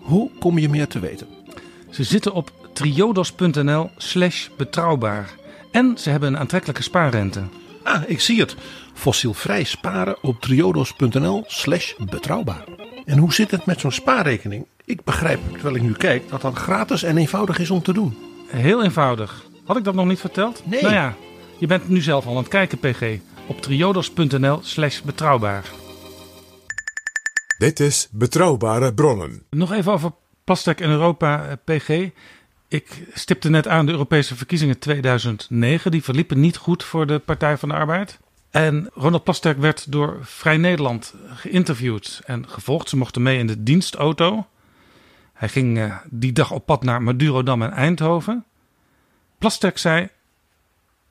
[0.00, 1.26] Hoe kom je meer te weten?
[1.90, 5.30] Ze zitten op triodos.nl slash betrouwbaar.
[5.70, 7.42] En ze hebben een aantrekkelijke spaarrente.
[7.82, 8.56] Ah, ik zie het.
[8.98, 12.64] Fossielvrij sparen op triodos.nl slash betrouwbaar.
[13.04, 14.66] En hoe zit het met zo'n spaarrekening?
[14.84, 18.16] Ik begrijp, terwijl ik nu kijk, dat dat gratis en eenvoudig is om te doen.
[18.46, 19.44] Heel eenvoudig.
[19.64, 20.62] Had ik dat nog niet verteld?
[20.64, 20.82] Nee.
[20.82, 21.14] Nou ja,
[21.58, 23.18] je bent nu zelf al aan het kijken, PG.
[23.46, 25.64] Op triodos.nl slash betrouwbaar.
[27.58, 29.42] Dit is Betrouwbare Bronnen.
[29.50, 30.12] Nog even over
[30.44, 32.10] Plastic in Europa, eh, PG.
[32.68, 35.90] Ik stipte net aan de Europese verkiezingen 2009.
[35.90, 38.18] Die verliepen niet goed voor de Partij van de Arbeid.
[38.58, 42.88] En Ronald Plasterk werd door Vrij Nederland geïnterviewd en gevolgd.
[42.88, 44.46] Ze mochten mee in de dienstauto.
[45.32, 48.44] Hij ging eh, die dag op pad naar Madurodam en Eindhoven.
[49.38, 50.08] Plasterk zei...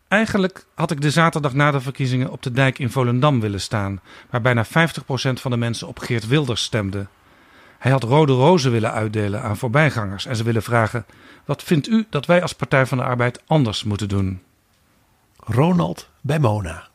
[0.08, 4.02] Eigenlijk had ik de zaterdag na de verkiezingen op de dijk in Volendam willen staan...
[4.30, 4.70] waar bijna 50%
[5.34, 7.08] van de mensen op Geert Wilders stemde.
[7.78, 11.06] Hij had rode rozen willen uitdelen aan voorbijgangers en ze willen vragen:
[11.45, 14.41] wat vindt u dat wij als Partij van de Arbeid anders moeten doen?
[15.38, 16.88] Ronald bij Mona.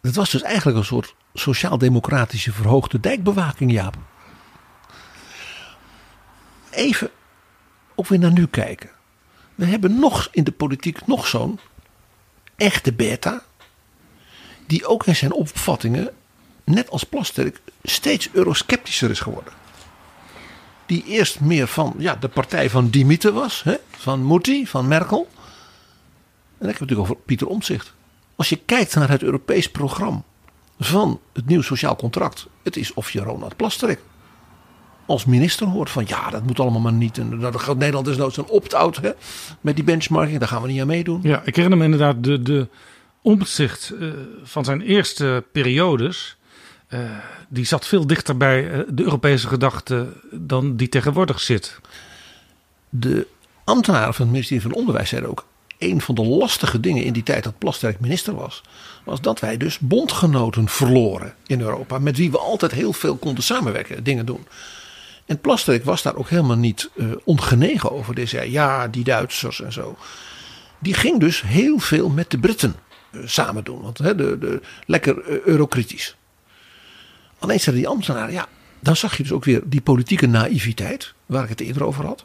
[0.00, 3.96] Het was dus eigenlijk een soort sociaal-democratische verhoogde dijkbewaking, Jaap.
[6.70, 7.10] Even
[7.94, 8.90] ook weer naar nu kijken.
[9.54, 11.60] We hebben nog in de politiek nog zo'n
[12.56, 13.42] echte beta.
[14.66, 16.10] Die ook in zijn opvattingen,
[16.64, 19.52] net als Plasterk, steeds eurosceptischer is geworden.
[20.86, 23.62] Die eerst meer van ja, de partij van Dimitter was.
[23.62, 23.76] Hè?
[23.90, 25.28] Van Mutti, van Merkel.
[26.58, 27.92] En ik heb het natuurlijk over Pieter Omtzigt.
[28.40, 30.22] Als je kijkt naar het Europees programma
[30.78, 32.46] van het nieuw sociaal contract.
[32.62, 34.00] Het is of je Ronald Plasterk
[35.06, 37.18] als minister hoort van ja, dat moet allemaal maar niet.
[37.18, 39.00] En dat gaat Nederland is nou zo'n opt-out
[39.60, 40.38] met die benchmarking.
[40.38, 41.20] Daar gaan we niet aan meedoen.
[41.22, 42.68] Ja, ik herinner me inderdaad de, de
[43.22, 44.08] omzicht eh,
[44.42, 46.36] van zijn eerste periodes.
[46.86, 46.98] Eh,
[47.48, 51.80] die zat veel dichter bij eh, de Europese gedachte dan die tegenwoordig zit.
[52.88, 53.26] De
[53.64, 55.48] ambtenaren van het ministerie van Onderwijs zeiden ook...
[55.80, 58.62] een van de lastige dingen in die tijd dat Plasterk minister was...
[59.04, 61.98] was dat wij dus bondgenoten verloren in Europa...
[61.98, 64.46] met wie we altijd heel veel konden samenwerken, dingen doen.
[65.26, 68.14] En Plasterk was daar ook helemaal niet uh, ongenegen over.
[68.14, 69.96] Die zei, ja, die Duitsers en zo.
[70.78, 72.74] Die ging dus heel veel met de Britten
[73.10, 73.82] uh, samen doen.
[73.82, 76.16] Want hè, de, de, lekker uh, eurokritisch.
[77.38, 78.48] Alleen zeiden die ambtenaren, ja,
[78.80, 82.24] dan zag je dus ook weer die politieke naïviteit, waar ik het eerder over had.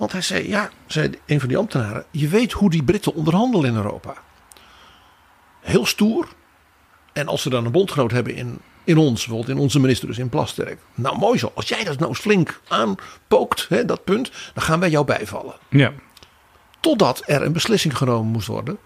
[0.00, 3.70] Want hij zei, ja, zei een van die ambtenaren, je weet hoe die Britten onderhandelen
[3.70, 4.14] in Europa.
[5.60, 6.28] Heel stoer.
[7.12, 10.18] En als ze dan een bondgenoot hebben in, in ons, bijvoorbeeld in onze minister, dus
[10.18, 10.78] in Plasterk.
[10.94, 11.52] Nou, mooi zo.
[11.54, 15.54] Als jij dat nou flink aanpookt, hè, dat punt, dan gaan wij jou bijvallen.
[15.68, 15.92] Ja.
[16.80, 18.78] Totdat er een beslissing genomen moest worden.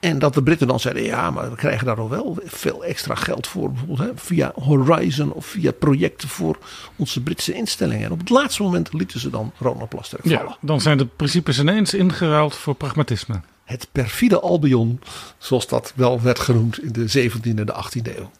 [0.00, 3.14] En dat de Britten dan zeiden, ja, maar we krijgen daar al wel veel extra
[3.14, 3.70] geld voor.
[3.70, 6.58] Bijvoorbeeld hè, via Horizon of via projecten voor
[6.96, 8.04] onze Britse instellingen.
[8.04, 10.38] En op het laatste moment lieten ze dan Ronald Plasterk vallen.
[10.38, 13.40] Ja, dan zijn de principes ineens ingeruild voor pragmatisme.
[13.64, 15.00] Het perfide Albion,
[15.38, 18.30] zoals dat wel werd genoemd in de 17e en de 18e eeuw.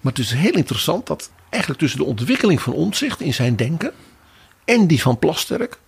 [0.00, 3.92] Maar het is heel interessant dat eigenlijk tussen de ontwikkeling van Omtzigt in zijn denken
[4.64, 5.78] en die van Plasterk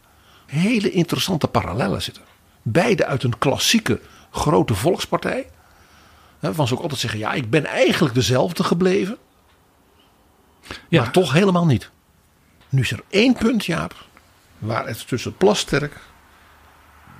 [0.46, 2.22] hele interessante parallellen zitten.
[2.66, 4.00] Beide uit een klassieke
[4.30, 5.50] grote volkspartij.
[6.40, 9.18] Waarvan ze ook altijd zeggen, ja, ik ben eigenlijk dezelfde gebleven.
[10.88, 11.02] Ja.
[11.02, 11.90] Maar toch helemaal niet.
[12.68, 13.94] Nu is er één punt, Jaap,
[14.58, 16.00] waar het tussen Plasterk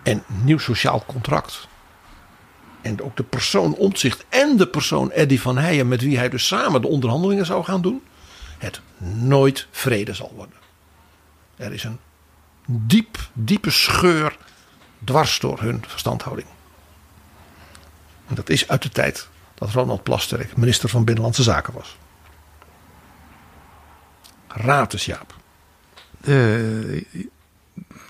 [0.03, 1.69] en nieuw sociaal contract.
[2.83, 6.47] En ook de persoon Omtzigt en de persoon Eddy van Heijen, met wie hij dus
[6.47, 8.03] samen de onderhandelingen zou gaan doen,
[8.59, 10.57] het nooit vrede zal worden.
[11.57, 11.99] Er is een
[12.67, 14.37] diep, diepe scheur
[15.05, 16.49] dwars door hun verstandhouding.
[18.27, 21.97] En dat is uit de tijd dat Ronald Plasterk minister van Binnenlandse Zaken was.
[24.49, 25.35] Raad eens, Jaap.
[26.21, 27.01] Eh,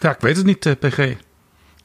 [0.01, 1.17] ja, ik weet het niet, eh, PG.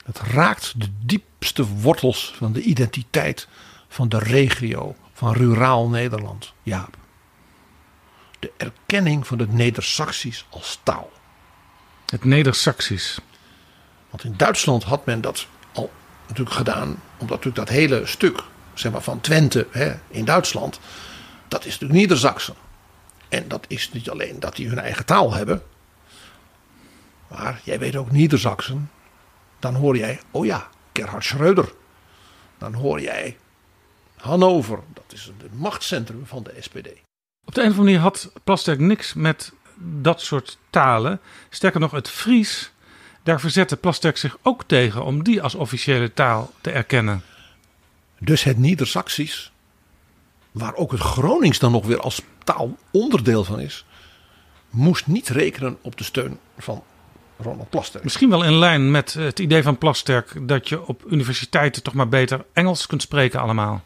[0.05, 3.47] Het raakt de diepste wortels van de identiteit
[3.87, 6.53] van de regio, van ruraal Nederland.
[6.63, 6.97] Jaap.
[8.39, 11.11] De erkenning van het Neder-Saxisch als taal.
[12.05, 13.19] Het Neder-Saxisch.
[14.09, 15.91] Want in Duitsland had men dat al
[16.27, 18.43] natuurlijk gedaan, omdat natuurlijk dat hele stuk
[18.73, 20.79] zeg maar, van Twente hè, in Duitsland,
[21.47, 22.55] dat is natuurlijk Niedersachsen.
[23.29, 25.63] En dat is niet alleen dat die hun eigen taal hebben,
[27.27, 28.91] maar jij weet ook Niedersachsen.
[29.59, 31.73] Dan hoor jij, oh ja, Gerhard Schröder.
[32.57, 33.37] Dan hoor jij
[34.15, 36.87] Hannover, dat is het machtscentrum van de SPD.
[37.45, 41.19] Op de een of andere manier had Plasterk niks met dat soort talen.
[41.49, 42.71] Sterker nog, het Fries,
[43.23, 47.23] daar verzette Plasterk zich ook tegen om die als officiële taal te erkennen.
[48.19, 49.51] Dus het Niedersaksisch,
[50.51, 53.85] waar ook het Gronings dan nog weer als taal onderdeel van is,
[54.69, 56.83] moest niet rekenen op de steun van
[57.37, 58.03] Ronald Plasterk.
[58.03, 62.09] Misschien wel in lijn met het idee van Plasterk dat je op universiteiten toch maar
[62.09, 63.83] beter Engels kunt spreken allemaal.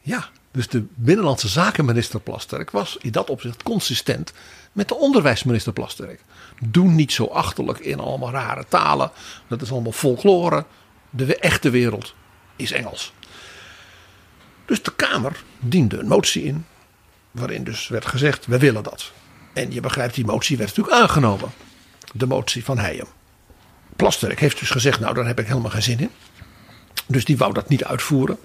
[0.00, 4.32] Ja, dus de binnenlandse zakenminister Plasterk was in dat opzicht consistent
[4.72, 6.20] met de onderwijsminister Plasterk.
[6.60, 9.10] Doe niet zo achterlijk in allemaal rare talen.
[9.48, 10.64] Dat is allemaal folklore.
[11.10, 12.14] De echte wereld
[12.56, 13.12] is Engels.
[14.64, 16.66] Dus de Kamer diende een motie in.
[17.30, 19.12] Waarin dus werd gezegd, we willen dat.
[19.52, 21.50] En je begrijpt, die motie werd natuurlijk aangenomen.
[22.12, 23.06] De motie van Heijem.
[23.96, 26.10] Plasterk heeft dus gezegd, nou daar heb ik helemaal geen zin in.
[27.06, 28.38] Dus die wou dat niet uitvoeren.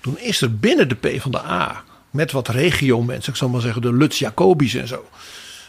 [0.00, 4.18] Toen is er binnen de PvdA met wat regio-mensen, ik zal maar zeggen de Lutz
[4.18, 5.08] Jacobis en zo.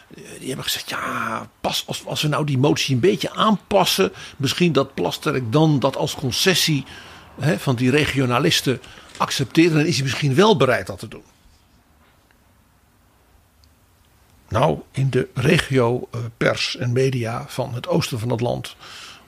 [0.09, 4.11] Eh, Die hebben gezegd, ja, pas als, als we nou die motie een beetje aanpassen.
[4.37, 6.85] Misschien dat Plasterk dan dat als concessie
[7.39, 8.81] hè, van die regionalisten
[9.17, 9.73] accepteert.
[9.73, 11.23] Dan is hij misschien wel bereid dat te doen.
[14.49, 18.75] Nou, in de regio eh, pers en media van het oosten van het land.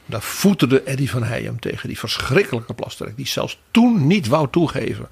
[0.06, 3.16] Daar voeterde Eddy van Heijem tegen die verschrikkelijke Plasterk.
[3.16, 5.10] Die zelfs toen niet wou toegeven.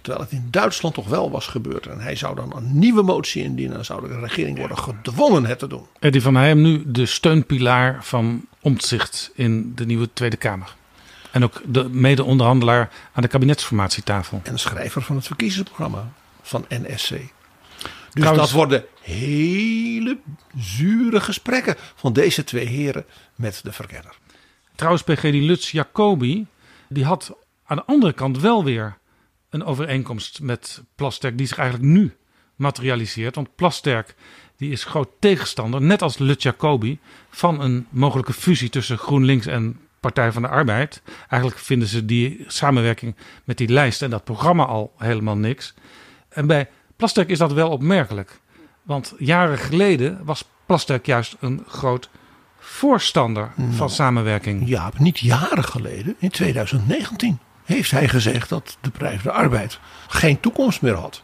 [0.00, 1.86] Terwijl het in Duitsland toch wel was gebeurd.
[1.86, 3.76] En hij zou dan een nieuwe motie indienen.
[3.78, 5.86] En zou de regering worden gedwongen het te doen.
[5.98, 10.74] Eddie van Heijem nu de steunpilaar van Omtzigt in de nieuwe Tweede Kamer.
[11.30, 14.40] En ook de mede-onderhandelaar aan de kabinetsformatietafel.
[14.44, 17.08] En schrijver van het verkiezingsprogramma van NSC.
[17.10, 17.28] Dus
[18.10, 20.18] Trouwens- dat worden hele
[20.58, 24.14] zure gesprekken van deze twee heren met de verkenner.
[24.74, 26.46] Trouwens, PG die Lutz Jacobi,
[26.88, 27.32] die had
[27.64, 28.98] aan de andere kant wel weer
[29.50, 32.16] een overeenkomst met Plasterk die zich eigenlijk nu
[32.56, 33.34] materialiseert.
[33.34, 34.14] Want Plasterk
[34.56, 36.98] die is groot tegenstander, net als Lutz Jacobi,
[37.30, 41.02] van een mogelijke fusie tussen GroenLinks en Partij van de Arbeid.
[41.28, 45.74] Eigenlijk vinden ze die samenwerking met die lijst en dat programma al helemaal niks.
[46.28, 48.40] En bij Plasterk is dat wel opmerkelijk.
[48.82, 52.10] Want jaren geleden was Plasterk juist een groot
[52.58, 54.68] voorstander van samenwerking.
[54.68, 57.38] Ja, niet jaren geleden, in 2019,
[57.70, 61.22] heeft hij gezegd dat de Partij van de Arbeid geen toekomst meer had.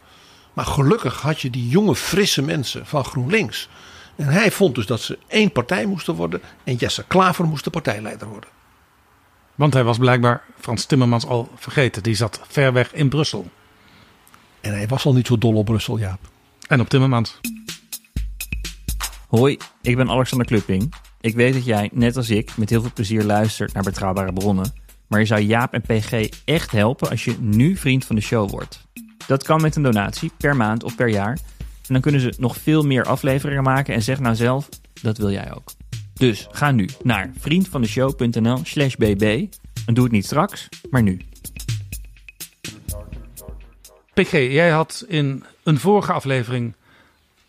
[0.52, 3.68] Maar gelukkig had je die jonge, frisse mensen van GroenLinks.
[4.16, 6.40] En hij vond dus dat ze één partij moesten worden.
[6.64, 8.50] En Jesse Klaver moest de partijleider worden.
[9.54, 12.02] Want hij was blijkbaar Frans Timmermans al vergeten.
[12.02, 13.50] Die zat ver weg in Brussel.
[14.60, 16.20] En hij was al niet zo dol op Brussel, Jaap.
[16.68, 17.40] En op Timmermans.
[19.28, 20.94] Hoi, ik ben Alexander Klupping.
[21.20, 24.72] Ik weet dat jij, net als ik, met heel veel plezier luistert naar betrouwbare bronnen.
[25.08, 28.50] Maar je zou Jaap en PG echt helpen als je nu vriend van de show
[28.50, 28.86] wordt.
[29.26, 31.38] Dat kan met een donatie, per maand of per jaar.
[31.86, 34.68] En dan kunnen ze nog veel meer afleveringen maken en zeg nou zelf,
[35.02, 35.72] dat wil jij ook.
[36.14, 39.46] Dus ga nu naar vriendvandeshow.nl slash bb
[39.86, 41.20] En doe het niet straks, maar nu.
[44.14, 46.74] PG, jij had in een vorige aflevering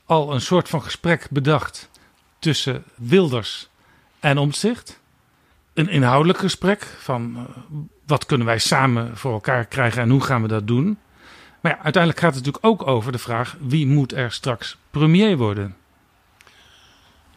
[0.05, 1.89] al een soort van gesprek bedacht
[2.39, 3.70] tussen Wilders
[4.20, 4.99] en Omtzigt.
[5.78, 7.43] Een inhoudelijk gesprek van eh,
[8.05, 10.97] wat kunnen wij samen voor elkaar krijgen en hoe gaan we dat doen.
[11.61, 15.38] Maar ja, uiteindelijk gaat het natuurlijk ook over de vraag wie moet er straks premier
[15.38, 15.75] worden.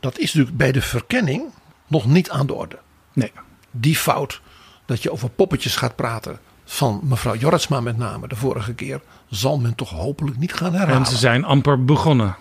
[0.01, 1.43] Dat is natuurlijk bij de verkenning
[1.87, 2.79] nog niet aan de orde.
[3.13, 3.33] Nee,
[3.71, 4.41] Die fout
[4.85, 9.59] dat je over poppetjes gaat praten van mevrouw Jorritsma met name de vorige keer, zal
[9.59, 10.97] men toch hopelijk niet gaan herhalen.
[10.97, 12.37] en ze zijn amper begonnen.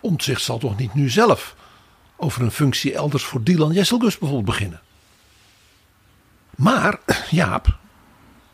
[0.00, 1.56] Omtzigt zal toch niet nu zelf
[2.16, 4.80] over een functie elders voor Dylan Jesselgus bijvoorbeeld beginnen.
[6.56, 6.98] Maar
[7.30, 7.78] Jaap,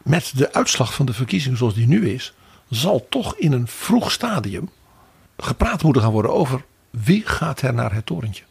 [0.02, 2.32] met de uitslag van de verkiezing zoals die nu is,
[2.68, 4.70] zal toch in een vroeg stadium
[5.36, 8.44] gepraat moeten gaan worden over wie gaat er naar het torentje.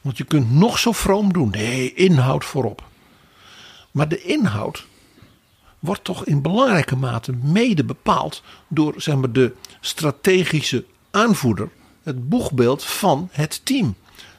[0.00, 2.84] Want je kunt nog zo vroom doen, nee, inhoud voorop.
[3.90, 4.86] Maar de inhoud
[5.78, 11.68] wordt toch in belangrijke mate mede bepaald door zeg maar, de strategische aanvoerder,
[12.02, 13.94] het boegbeeld van het team.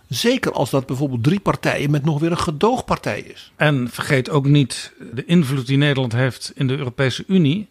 [0.07, 3.51] Zeker als dat bijvoorbeeld drie partijen met nog weer een gedoogpartij is.
[3.55, 7.69] En vergeet ook niet de invloed die Nederland heeft in de Europese Unie.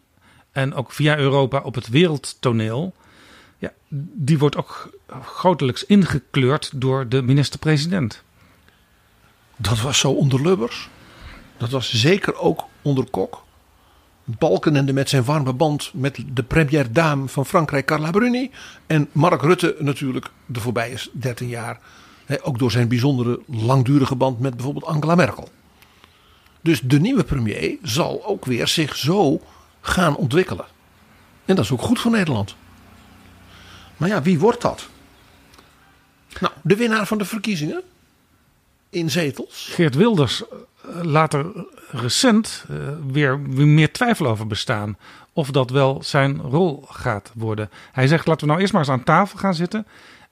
[0.53, 2.95] En ook via Europa op het wereldtoneel.
[3.59, 3.72] Ja,
[4.14, 4.91] die wordt ook
[5.22, 8.22] grotelijks ingekleurd door de minister-president.
[9.57, 10.89] Dat was zo onder Lubbers.
[11.57, 13.45] Dat was zeker ook onder Kok.
[14.24, 18.51] Balkenende met zijn warme band met de première dame van Frankrijk, Carla Bruni.
[18.87, 21.80] En Mark Rutte natuurlijk de voorbije 13 jaar.
[22.42, 25.48] Ook door zijn bijzondere langdurige band met bijvoorbeeld Angela Merkel.
[26.60, 29.40] Dus de nieuwe premier zal ook weer zich zo
[29.80, 30.66] gaan ontwikkelen.
[31.44, 32.56] En dat is ook goed voor Nederland.
[33.96, 34.88] Maar ja, wie wordt dat?
[36.40, 37.82] Nou, de winnaar van de verkiezingen
[38.90, 39.68] in zetels.
[39.72, 44.96] Geert Wilders eh, laat er recent eh, weer, weer meer twijfel over bestaan.
[45.32, 47.70] Of dat wel zijn rol gaat worden.
[47.92, 49.86] Hij zegt laten we nou eerst maar eens aan tafel gaan zitten.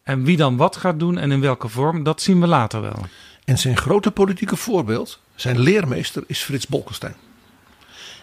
[0.04, 3.06] En wie dan wat gaat doen en in welke vorm, dat zien we later wel.
[3.44, 7.16] En zijn grote politieke voorbeeld, zijn leermeester, is Frits Bolkestein.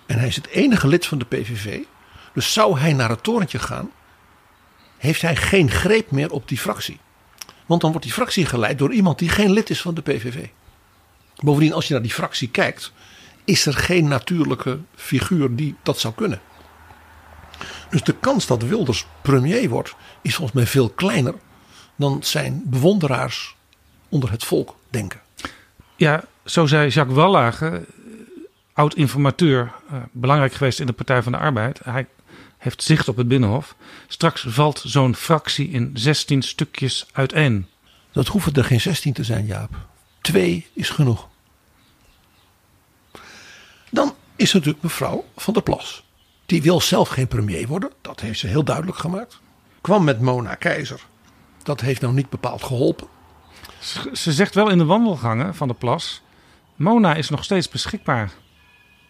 [0.05, 1.79] En hij is het enige lid van de PVV.
[2.33, 3.91] Dus zou hij naar het torentje gaan,
[4.97, 6.99] heeft hij geen greep meer op die fractie.
[7.65, 10.47] Want dan wordt die fractie geleid door iemand die geen lid is van de PVV.
[11.35, 12.91] Bovendien, als je naar die fractie kijkt,
[13.45, 16.41] is er geen natuurlijke figuur die dat zou kunnen.
[17.89, 21.33] Dus de kans dat Wilders premier wordt, is volgens mij veel kleiner
[21.95, 23.55] dan zijn bewonderaars
[24.09, 25.19] onder het volk denken.
[25.95, 27.85] Ja, zo zei Jacques Wallage,
[28.73, 31.79] oud-informateur, eh, belangrijk geweest in de Partij van de Arbeid.
[31.83, 32.07] Hij
[32.57, 33.75] heeft zicht op het Binnenhof.
[34.07, 37.67] Straks valt zo'n fractie in 16 stukjes uiteen.
[38.11, 39.69] Dat hoeven er geen 16 te zijn, Jaap.
[40.21, 41.27] Twee is genoeg.
[43.89, 46.03] Dan is er natuurlijk mevrouw van der Plas.
[46.45, 47.91] Die wil zelf geen premier worden.
[48.01, 49.39] Dat heeft ze heel duidelijk gemaakt.
[49.81, 51.01] Kwam met Mona Keizer.
[51.63, 53.07] Dat heeft nou niet bepaald geholpen.
[53.79, 56.21] Ze- Ze zegt wel in de wandelgangen van de plas.
[56.75, 58.31] Mona is nog steeds beschikbaar.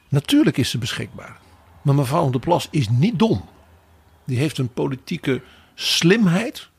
[0.10, 1.40] Natuurlijk is ze beschikbaar.
[1.82, 3.46] Maar mevrouw der Plas is niet dom.
[4.26, 5.42] Die heeft een politieke
[5.76, 6.70] slimheid.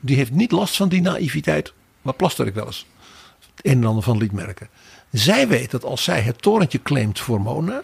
[0.00, 1.72] Die heeft niet last van die naïviteit.
[2.02, 2.86] Waar Plasterk wel eens
[3.56, 4.68] het een en ander van liet merken.
[5.10, 7.82] Zij weet dat als zij het torentje claimt voor Mona.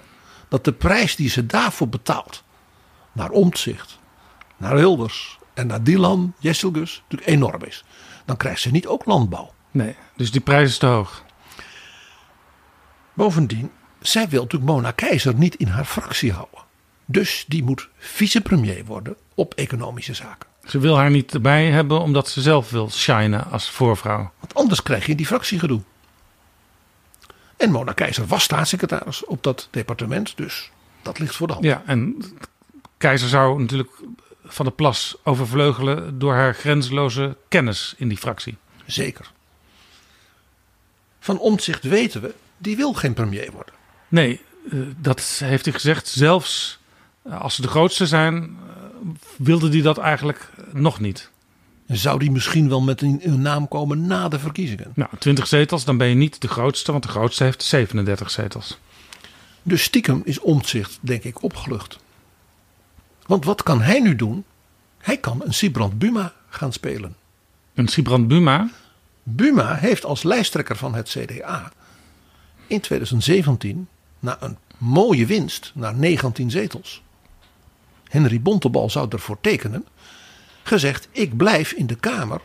[0.48, 2.42] Dat de prijs die ze daarvoor betaalt.
[3.12, 3.98] Naar Omtzigt.
[4.56, 5.38] Naar Hilders.
[5.54, 7.02] En naar Dylan, Jesselgus.
[7.02, 7.84] Natuurlijk enorm is.
[8.24, 9.52] Dan krijgt ze niet ook landbouw.
[9.70, 11.24] Nee, dus die prijs is te hoog.
[13.12, 16.60] Bovendien, zij wil natuurlijk Mona Keizer niet in haar fractie houden.
[17.04, 20.48] Dus die moet vicepremier worden op economische zaken.
[20.64, 24.32] Ze wil haar niet erbij hebben omdat ze zelf wil shinen als voorvrouw.
[24.40, 25.80] Want anders krijg je die fractiegedoe.
[27.56, 30.36] En Mona Keizer was staatssecretaris op dat departement.
[30.36, 30.70] Dus
[31.02, 31.64] dat ligt voor de hand.
[31.64, 32.22] Ja, en
[32.96, 33.90] Keizer zou natuurlijk
[34.52, 38.56] van de plas overvleugelen door haar grenzeloze kennis in die fractie.
[38.86, 39.30] Zeker.
[41.20, 43.74] Van Omtzigt weten we, die wil geen premier worden.
[44.08, 44.40] Nee,
[44.70, 46.08] eh, dat heeft hij gezegd.
[46.08, 46.78] Zelfs
[47.22, 51.30] eh, als ze de grootste zijn, eh, wilde hij dat eigenlijk nog niet.
[51.86, 54.92] Zou die misschien wel met een, een naam komen na de verkiezingen.
[54.94, 58.78] Nou, 20 zetels, dan ben je niet de grootste, want de grootste heeft 37 zetels.
[59.62, 61.98] Dus stiekem is Omtzigt, denk ik, opgelucht.
[63.26, 64.44] Want wat kan hij nu doen?
[64.98, 67.16] Hij kan een Sibrand Buma gaan spelen.
[67.74, 68.70] En Sibrand Buma,
[69.22, 71.72] Buma heeft als lijsttrekker van het CDA
[72.66, 77.02] in 2017 na een mooie winst naar 19 zetels.
[78.08, 79.86] Henry Bontebal zou ervoor tekenen.
[80.62, 82.40] Gezegd: ik blijf in de Kamer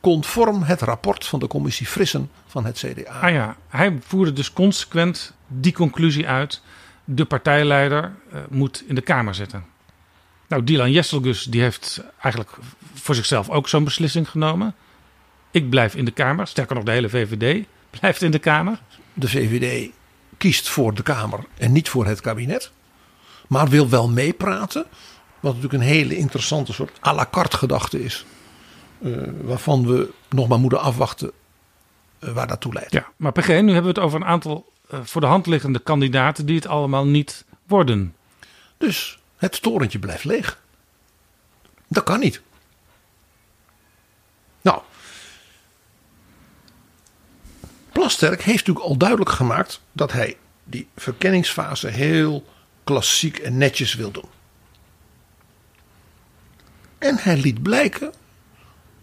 [0.00, 3.20] conform het rapport van de commissie Frissen van het CDA.
[3.20, 6.62] ah ja, hij voerde dus consequent die conclusie uit.
[7.04, 9.64] De partijleider eh, moet in de Kamer zitten.
[10.48, 12.56] Nou, Dylan Jesselgus die heeft eigenlijk
[12.94, 14.74] voor zichzelf ook zo'n beslissing genomen.
[15.50, 16.46] Ik blijf in de Kamer.
[16.46, 17.66] Sterker nog, de hele VVD
[18.00, 18.80] blijft in de Kamer.
[19.12, 19.90] De VVD
[20.38, 22.70] kiest voor de Kamer en niet voor het kabinet.
[23.46, 24.86] Maar wil wel meepraten.
[25.40, 28.24] Wat natuurlijk een hele interessante soort à la carte gedachte is.
[29.02, 31.32] Eh, waarvan we nog maar moeten afwachten
[32.18, 32.92] eh, waar dat toe leidt.
[32.92, 35.78] Ja, maar PG, nu hebben we het over een aantal eh, voor de hand liggende
[35.78, 38.14] kandidaten die het allemaal niet worden.
[38.78, 40.58] Dus het torentje blijft leeg.
[41.88, 42.40] Dat kan niet.
[44.60, 44.82] Nou,
[47.92, 52.44] Plasterk heeft natuurlijk al duidelijk gemaakt dat hij die verkenningsfase heel
[52.84, 54.28] klassiek en netjes wil doen.
[56.98, 58.12] En hij liet blijken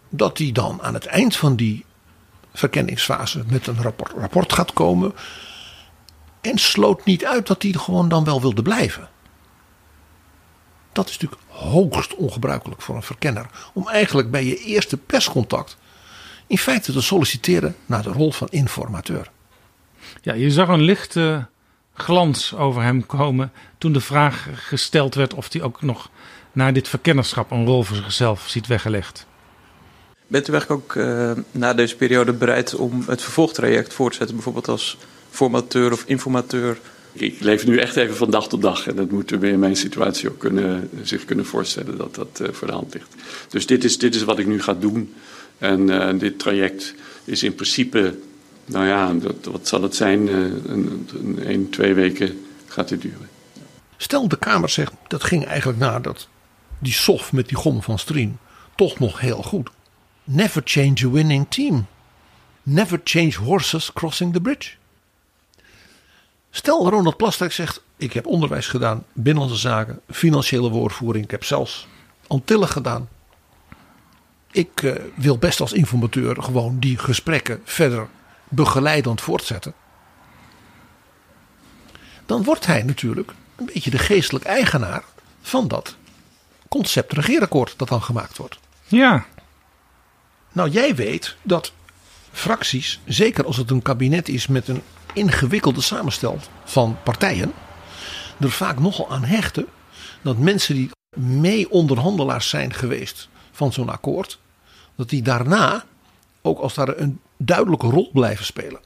[0.08, 1.84] dat hij dan aan het eind van die
[2.52, 5.14] verkenningsfase met een rapport, rapport gaat komen.
[6.40, 9.08] En sloot niet uit dat hij gewoon dan wel wilde blijven.
[10.96, 13.46] Dat is natuurlijk hoogst ongebruikelijk voor een verkenner.
[13.72, 15.76] Om eigenlijk bij je eerste perscontact
[16.46, 19.30] in feite te solliciteren naar de rol van informateur.
[20.22, 21.46] Ja, je zag een lichte
[21.94, 26.10] glans over hem komen toen de vraag gesteld werd of hij ook nog
[26.52, 29.26] na dit verkennerschap een rol voor zichzelf ziet weggelegd.
[30.26, 34.34] Bent u eigenlijk ook uh, na deze periode bereid om het vervolgtraject voor te zetten,
[34.34, 34.96] bijvoorbeeld als
[35.30, 36.78] formateur of informateur?
[37.20, 39.76] Ik leef nu echt even van dag tot dag en dat moeten we in mijn
[39.76, 43.14] situatie ook kunnen, zich kunnen voorstellen dat dat uh, voor de hand ligt.
[43.48, 45.14] Dus dit is, dit is wat ik nu ga doen.
[45.58, 46.94] En uh, dit traject
[47.24, 48.18] is in principe,
[48.64, 50.26] nou ja, wat zal het zijn?
[50.26, 51.08] een,
[51.44, 53.28] een, twee weken gaat het duren.
[53.96, 56.28] Stel de Kamer zegt, dat ging eigenlijk na dat
[56.78, 58.38] die sof met die gom van Strien
[58.74, 59.70] toch nog heel goed.
[60.24, 61.86] Never change a winning team.
[62.62, 64.70] Never change horses crossing the bridge.
[66.56, 71.24] Stel Ronald Plasterk zegt: Ik heb onderwijs gedaan, binnenlandse zaken, financiële woordvoering.
[71.24, 71.86] Ik heb zelfs
[72.26, 73.08] Antillen gedaan.
[74.50, 78.08] Ik uh, wil best als informateur gewoon die gesprekken verder
[78.48, 79.74] begeleidend voortzetten.
[82.26, 85.04] Dan wordt hij natuurlijk een beetje de geestelijk eigenaar
[85.40, 85.96] van dat
[86.68, 88.58] concept regeerakkoord dat dan gemaakt wordt.
[88.86, 89.26] Ja.
[90.52, 91.72] Nou, jij weet dat
[92.32, 94.82] fracties, zeker als het een kabinet is met een
[95.16, 97.52] ingewikkelde samenstel van partijen,
[98.40, 99.66] er vaak nogal aan hechten
[100.22, 104.38] dat mensen die mee onderhandelaars zijn geweest van zo'n akkoord,
[104.96, 105.84] dat die daarna
[106.42, 108.80] ook als daar een duidelijke rol blijven spelen.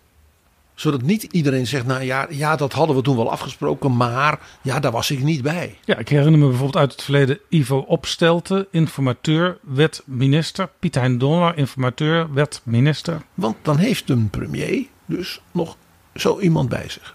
[0.75, 4.81] Zodat niet iedereen zegt, nou ja, ja, dat hadden we toen wel afgesproken, maar ja,
[4.81, 5.79] daar was ik niet bij.
[5.85, 10.69] Ja, ik herinner me bijvoorbeeld uit het verleden Ivo Opstelten, informateur, werd minister.
[10.79, 13.23] Piet Hein Donner, informateur, werd minister.
[13.35, 15.77] Want dan heeft een premier dus nog
[16.15, 17.15] zo iemand bij zich.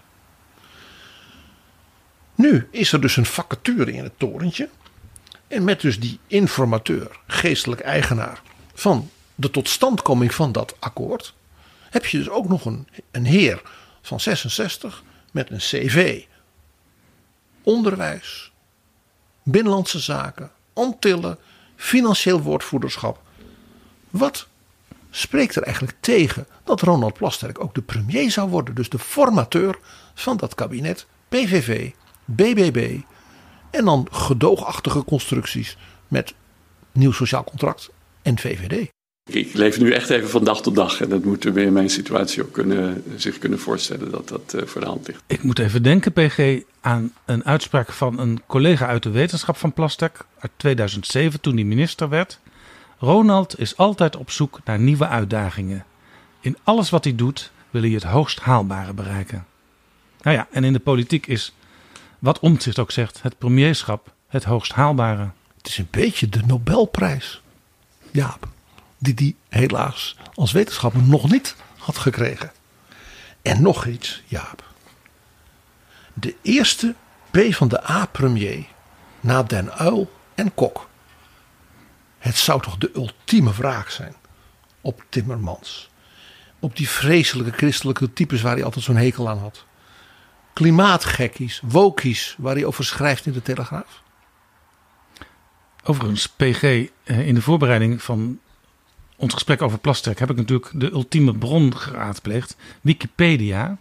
[2.34, 4.68] Nu is er dus een vacature in het torentje.
[5.48, 8.42] En met dus die informateur, geestelijk eigenaar
[8.74, 11.34] van de totstandkoming van dat akkoord,
[11.90, 13.62] heb je dus ook nog een, een heer
[14.02, 16.24] van 66 met een cv.
[17.62, 18.52] Onderwijs,
[19.42, 21.38] binnenlandse zaken, Antillen,
[21.76, 23.22] financieel woordvoerderschap.
[24.10, 24.46] Wat
[25.16, 28.74] spreekt er eigenlijk tegen dat Ronald Plasterk ook de premier zou worden?
[28.74, 29.78] Dus de formateur
[30.14, 31.90] van dat kabinet, PVV,
[32.24, 32.98] BBB
[33.70, 35.76] en dan gedoogachtige constructies
[36.08, 36.34] met
[36.92, 37.90] nieuw sociaal contract
[38.22, 38.88] en VVD.
[39.30, 41.00] Ik leef nu echt even van dag tot dag.
[41.00, 44.62] En dat moeten we in mijn situatie ook kunnen, zich kunnen voorstellen dat dat uh,
[44.64, 45.22] voor de hand ligt.
[45.26, 49.72] Ik moet even denken, PG, aan een uitspraak van een collega uit de wetenschap van
[49.72, 52.40] Plastek uit 2007, toen hij minister werd.
[52.98, 55.84] Ronald is altijd op zoek naar nieuwe uitdagingen.
[56.40, 59.46] In alles wat hij doet, wil hij het hoogst haalbare bereiken.
[60.20, 61.54] Nou ja, en in de politiek is,
[62.18, 65.30] wat Omtzigt ook zegt, het premierschap het hoogst haalbare.
[65.56, 67.42] Het is een beetje de Nobelprijs.
[68.10, 68.48] Jaap
[68.98, 72.52] die die helaas als wetenschapper nog niet had gekregen.
[73.42, 74.64] En nog iets, Jaap.
[76.12, 76.94] De eerste
[77.30, 78.66] P van de A-premier
[79.20, 80.88] na Den Uil en Kok.
[82.26, 84.14] Het zou toch de ultieme vraag zijn
[84.80, 85.90] op Timmermans.
[86.58, 89.64] Op die vreselijke christelijke types waar hij altijd zo'n hekel aan had.
[90.52, 94.02] Klimaatgekkies, wokies, waar hij over schrijft in de Telegraaf.
[95.84, 98.38] Overigens, PG, eh, in de voorbereiding van
[99.16, 103.76] ons gesprek over Plasterk heb ik natuurlijk de ultieme bron geraadpleegd, Wikipedia.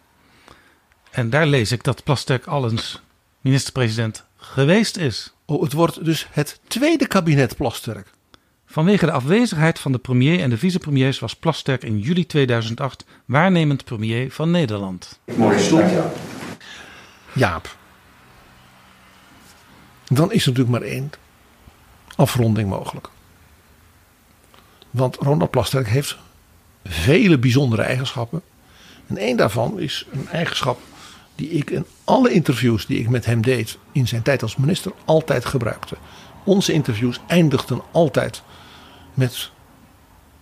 [1.11, 3.01] En daar lees ik dat Plasterk al eens
[3.41, 5.33] minister-president geweest is.
[5.45, 8.13] Oh, het wordt dus het tweede kabinet Plasterk.
[8.65, 13.83] Vanwege de afwezigheid van de premier en de vicepremiers was Plasterk in juli 2008 waarnemend
[13.83, 15.19] premier van Nederland.
[15.35, 15.91] Mooi stond.
[17.33, 17.75] Jaap.
[20.05, 21.11] Dan is er natuurlijk maar één
[22.15, 23.09] afronding mogelijk.
[24.91, 26.17] Want Ronald Plasterk heeft
[26.83, 28.41] vele bijzondere eigenschappen.
[29.07, 30.79] En één daarvan is een eigenschap
[31.35, 34.91] die ik in alle interviews die ik met hem deed in zijn tijd als minister
[35.05, 35.97] altijd gebruikte.
[36.43, 38.43] Onze interviews eindigden altijd
[39.15, 39.51] met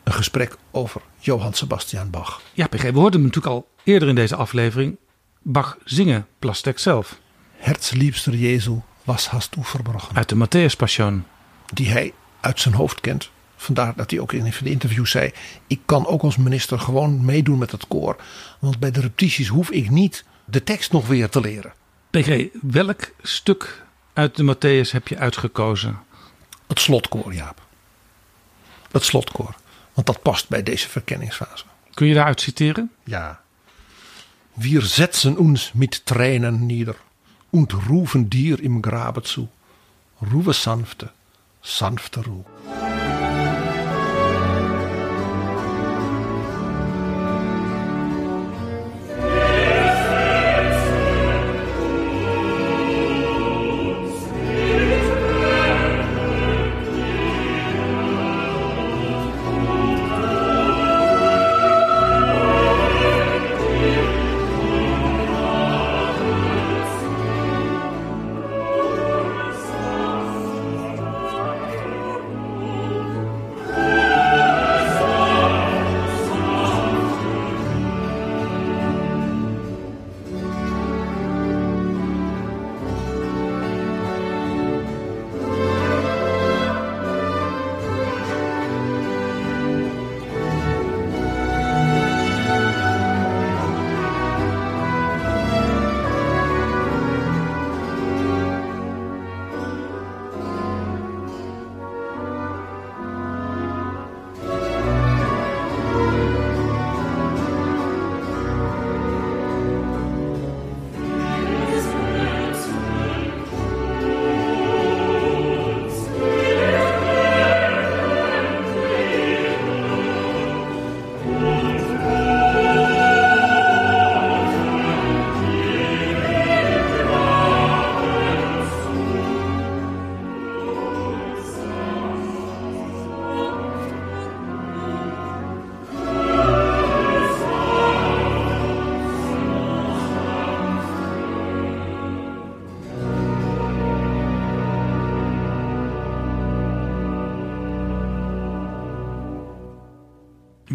[0.03, 2.41] een gesprek over Johann Sebastian Bach.
[2.53, 4.97] Ja, PG, we hoorden hem natuurlijk al eerder in deze aflevering
[5.41, 7.19] Bach zingen, Plasterk zelf.
[7.55, 10.15] Herzliebster Jezu, was hast du verbrochen?
[10.15, 11.25] Uit de Matthäus Passion.
[11.73, 13.29] Die hij uit zijn hoofd kent.
[13.55, 15.31] Vandaar dat hij ook in de interview zei:
[15.67, 18.15] Ik kan ook als minister gewoon meedoen met het koor.
[18.59, 21.73] Want bij de repetities hoef ik niet de tekst nog weer te leren.
[22.09, 25.99] PG, welk stuk uit de Matthäus heb je uitgekozen?
[26.67, 27.62] Het slotkoor, Jaap.
[28.93, 29.55] Het slotkoor.
[29.93, 31.65] Want dat past bij deze verkenningsfase.
[31.93, 32.91] Kun je daaruit citeren?
[33.03, 33.41] Ja.
[34.53, 36.95] Wir setzen uns mit Tränen nieder
[37.49, 39.49] und rufen dir im Grabe zu.
[40.21, 41.11] Ruhe sanfte,
[41.61, 42.45] sanfte Ruhe.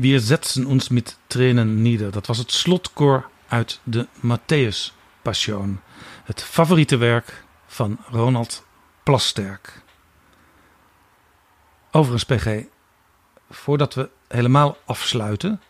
[0.09, 2.11] Wir setzen ons met Tränen nieder.
[2.11, 5.81] Dat was het slotkoor uit de Matthäus Passion.
[6.25, 8.65] Het favoriete werk van Ronald
[9.03, 9.83] Plasterk.
[11.91, 12.65] Overigens, PG,
[13.51, 15.61] voordat we helemaal afsluiten,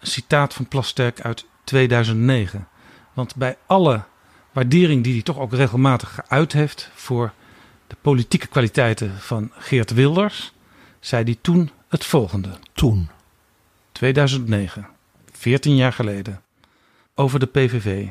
[0.00, 2.68] een citaat van Plasterk uit 2009.
[3.12, 4.02] Want bij alle
[4.52, 7.32] waardering die hij toch ook regelmatig geuit heeft voor
[7.86, 10.52] de politieke kwaliteiten van Geert Wilders,
[11.00, 12.58] zei hij toen het volgende.
[12.72, 13.13] Toen.
[13.94, 14.86] 2009,
[15.32, 16.42] 14 jaar geleden,
[17.14, 18.06] over de PVV.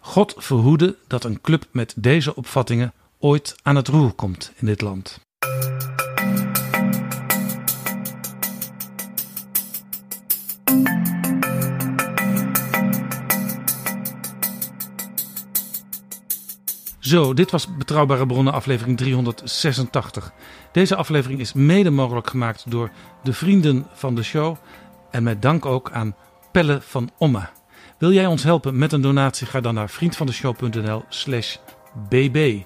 [0.00, 4.80] God verhoede dat een club met deze opvattingen ooit aan het roer komt in dit
[4.80, 5.20] land.
[16.98, 20.32] Zo, dit was Betrouwbare Bronnen aflevering 386.
[20.72, 22.90] Deze aflevering is mede mogelijk gemaakt door
[23.22, 24.56] de vrienden van de show
[25.12, 26.16] en met dank ook aan
[26.52, 27.48] Pelle van Omme.
[27.98, 29.46] Wil jij ons helpen met een donatie?
[29.46, 31.56] Ga dan naar vriendvandeshow.nl slash
[32.08, 32.62] bb.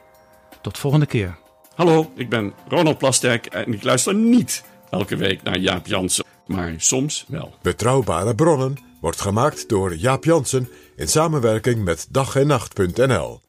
[0.62, 1.38] Tot volgende keer.
[1.74, 6.74] Hallo, ik ben Ronald Plasterk en ik luister niet elke week naar Jaap Jansen, maar
[6.76, 7.54] soms wel.
[7.62, 13.40] Betrouwbare bronnen wordt gemaakt door Jaap Jansen in samenwerking met dag en nacht.nl.